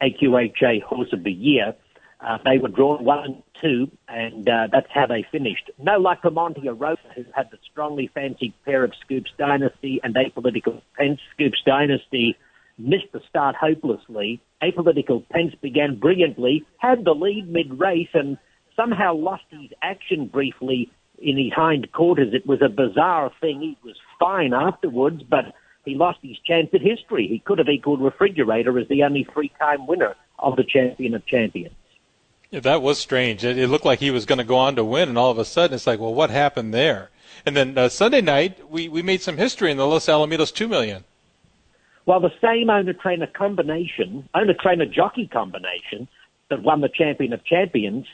[0.01, 1.75] AQHA Horse of the Year.
[2.19, 5.69] Uh, they were drawn one and two, and uh, that's how they finished.
[5.77, 10.15] No luck for Monte Rosa, who had the strongly fancied pair of Scoops Dynasty and
[10.15, 11.19] Apolitical Pence.
[11.33, 12.35] Scoops Dynasty
[12.79, 14.41] missed the start hopelessly.
[14.63, 18.37] Apolitical Pence began brilliantly, had the lead mid-race, and
[18.75, 22.33] somehow lost his action briefly in his hind quarters.
[22.33, 23.61] It was a bizarre thing.
[23.61, 25.53] He was fine afterwards, but
[25.85, 27.27] he lost his chance at history.
[27.27, 31.75] He could have equaled Refrigerator as the only three-time winner of the Champion of Champions.
[32.49, 33.43] Yeah, that was strange.
[33.43, 35.37] It, it looked like he was going to go on to win, and all of
[35.37, 37.09] a sudden it's like, well, what happened there?
[37.45, 40.67] And then uh, Sunday night, we, we made some history in the Los Alamitos Two
[40.67, 41.03] Million.
[42.05, 46.07] Well, the same owner-trainer combination, owner-trainer jockey combination
[46.49, 48.05] that won the Champion of Champions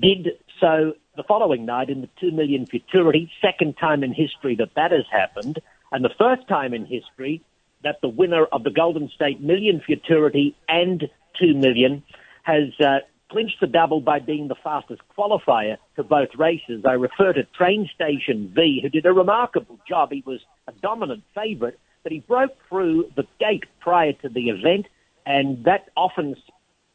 [0.00, 0.28] did
[0.60, 4.92] so the following night in the 2 million futurity, second time in history that that
[4.92, 5.60] has happened,
[5.90, 7.42] and the first time in history
[7.82, 11.08] that the winner of the Golden State Million futurity and
[11.40, 12.02] 2 million
[12.44, 12.98] has uh,
[13.32, 16.84] clinched the double by being the fastest qualifier to both races.
[16.84, 20.12] I refer to Train Station V, who did a remarkable job.
[20.12, 24.86] He was a dominant favourite, but he broke through the gate prior to the event,
[25.24, 26.36] and that often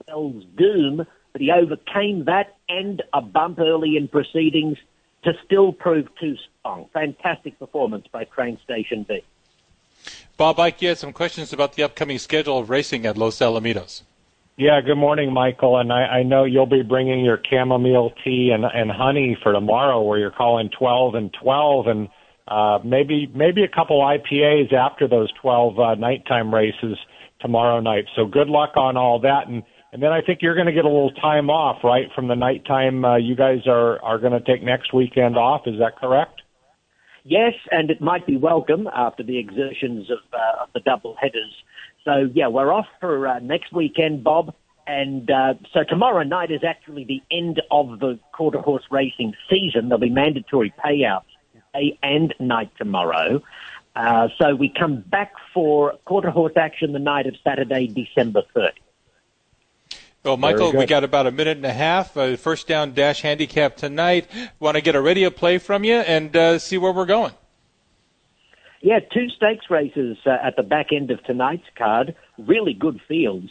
[0.03, 1.07] spells doom.
[1.33, 4.77] But he overcame that and a bump early in proceedings
[5.23, 6.87] to still prove too strong.
[6.93, 9.23] Fantastic performance by Train Station V.
[10.37, 14.03] Bob Ike, you had some questions about the upcoming schedule of racing at Los Alamitos.
[14.59, 15.77] Yeah, good morning, Michael.
[15.77, 20.01] And I, I know you'll be bringing your chamomile tea and, and honey for tomorrow,
[20.01, 22.07] where you're calling 12 and 12, and
[22.47, 26.97] uh, maybe maybe a couple IPAs after those 12 uh, nighttime races
[27.39, 28.05] tomorrow night.
[28.15, 29.61] So good luck on all that, and
[29.93, 32.35] and then I think you're going to get a little time off, right, from the
[32.35, 33.05] nighttime.
[33.05, 35.67] Uh, you guys are are going to take next weekend off.
[35.67, 36.41] Is that correct?
[37.23, 41.53] Yes, and it might be welcome after the exertions of, uh, of the double headers.
[42.07, 44.55] So yeah, we're off for uh, next weekend, Bob.
[44.87, 49.89] And uh, so tomorrow night is actually the end of the quarter horse racing season.
[49.89, 51.25] There'll be mandatory payouts
[51.73, 53.43] day and night tomorrow.
[53.93, 58.71] Uh, so we come back for quarter horse action the night of Saturday, December 30th.
[60.23, 62.15] Well, Michael, we got about a minute and a half.
[62.15, 64.27] Uh, first down dash handicap tonight.
[64.59, 67.33] Want to get a radio play from you and uh, see where we're going.
[68.87, 72.15] Yeah, two stakes races uh, at the back end of tonight's card.
[72.37, 73.49] Really good fields.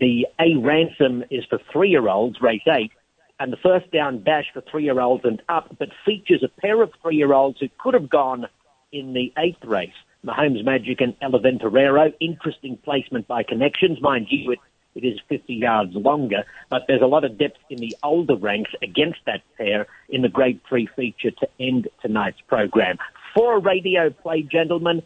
[0.00, 2.90] The A Ransom is for three-year-olds, race eight,
[3.38, 7.60] and the first down dash for three-year-olds and up, but features a pair of three-year-olds
[7.60, 8.46] who could have gone
[8.90, 9.92] in the eighth race.
[10.24, 12.14] Mahomes Magic and Eleventerero.
[12.18, 14.00] Interesting placement by connections.
[14.00, 14.60] Mind you, it,
[14.94, 18.70] it is 50 yards longer, but there's a lot of depth in the older ranks
[18.80, 22.96] against that pair in the Grade 3 feature to end tonight's program.
[23.34, 25.02] For a radio play, gentlemen,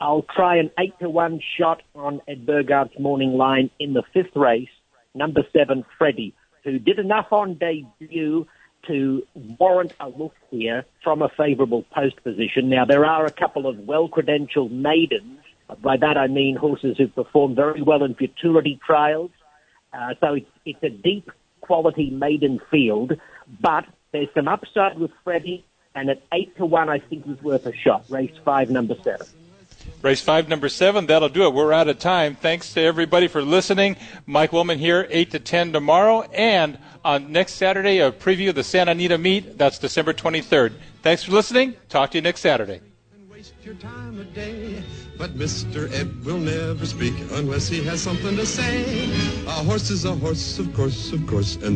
[0.00, 4.34] I'll try an 8 to 1 shot on Ed Burgard's morning line in the fifth
[4.34, 4.68] race,
[5.14, 8.46] number 7, Freddie, who did enough on debut
[8.86, 9.22] to
[9.58, 12.68] warrant a look here from a favourable post position.
[12.68, 15.40] Now, there are a couple of well-credentialed maidens.
[15.82, 19.30] By that I mean horses who perform very well in futurity trials.
[19.92, 23.12] Uh, so it's, it's a deep quality maiden field,
[23.60, 25.64] but there's some upside with Freddie,
[25.96, 28.04] and at eight to one, I think he's worth a shot.
[28.08, 29.26] Race five, number seven.
[30.02, 31.06] Race five, number seven.
[31.06, 31.54] That'll do it.
[31.54, 32.36] We're out of time.
[32.36, 33.96] Thanks to everybody for listening.
[34.26, 38.62] Mike Willman here, eight to ten tomorrow, and on next Saturday, a preview of the
[38.62, 39.56] Santa Anita meet.
[39.56, 40.74] That's December 23rd.
[41.02, 41.74] Thanks for listening.
[41.88, 42.80] Talk to you next Saturday.
[45.18, 45.90] But Mr.
[45.94, 48.84] Ed will never speak unless he has something to say.
[49.46, 51.74] A horse is a horse, of course, of course, and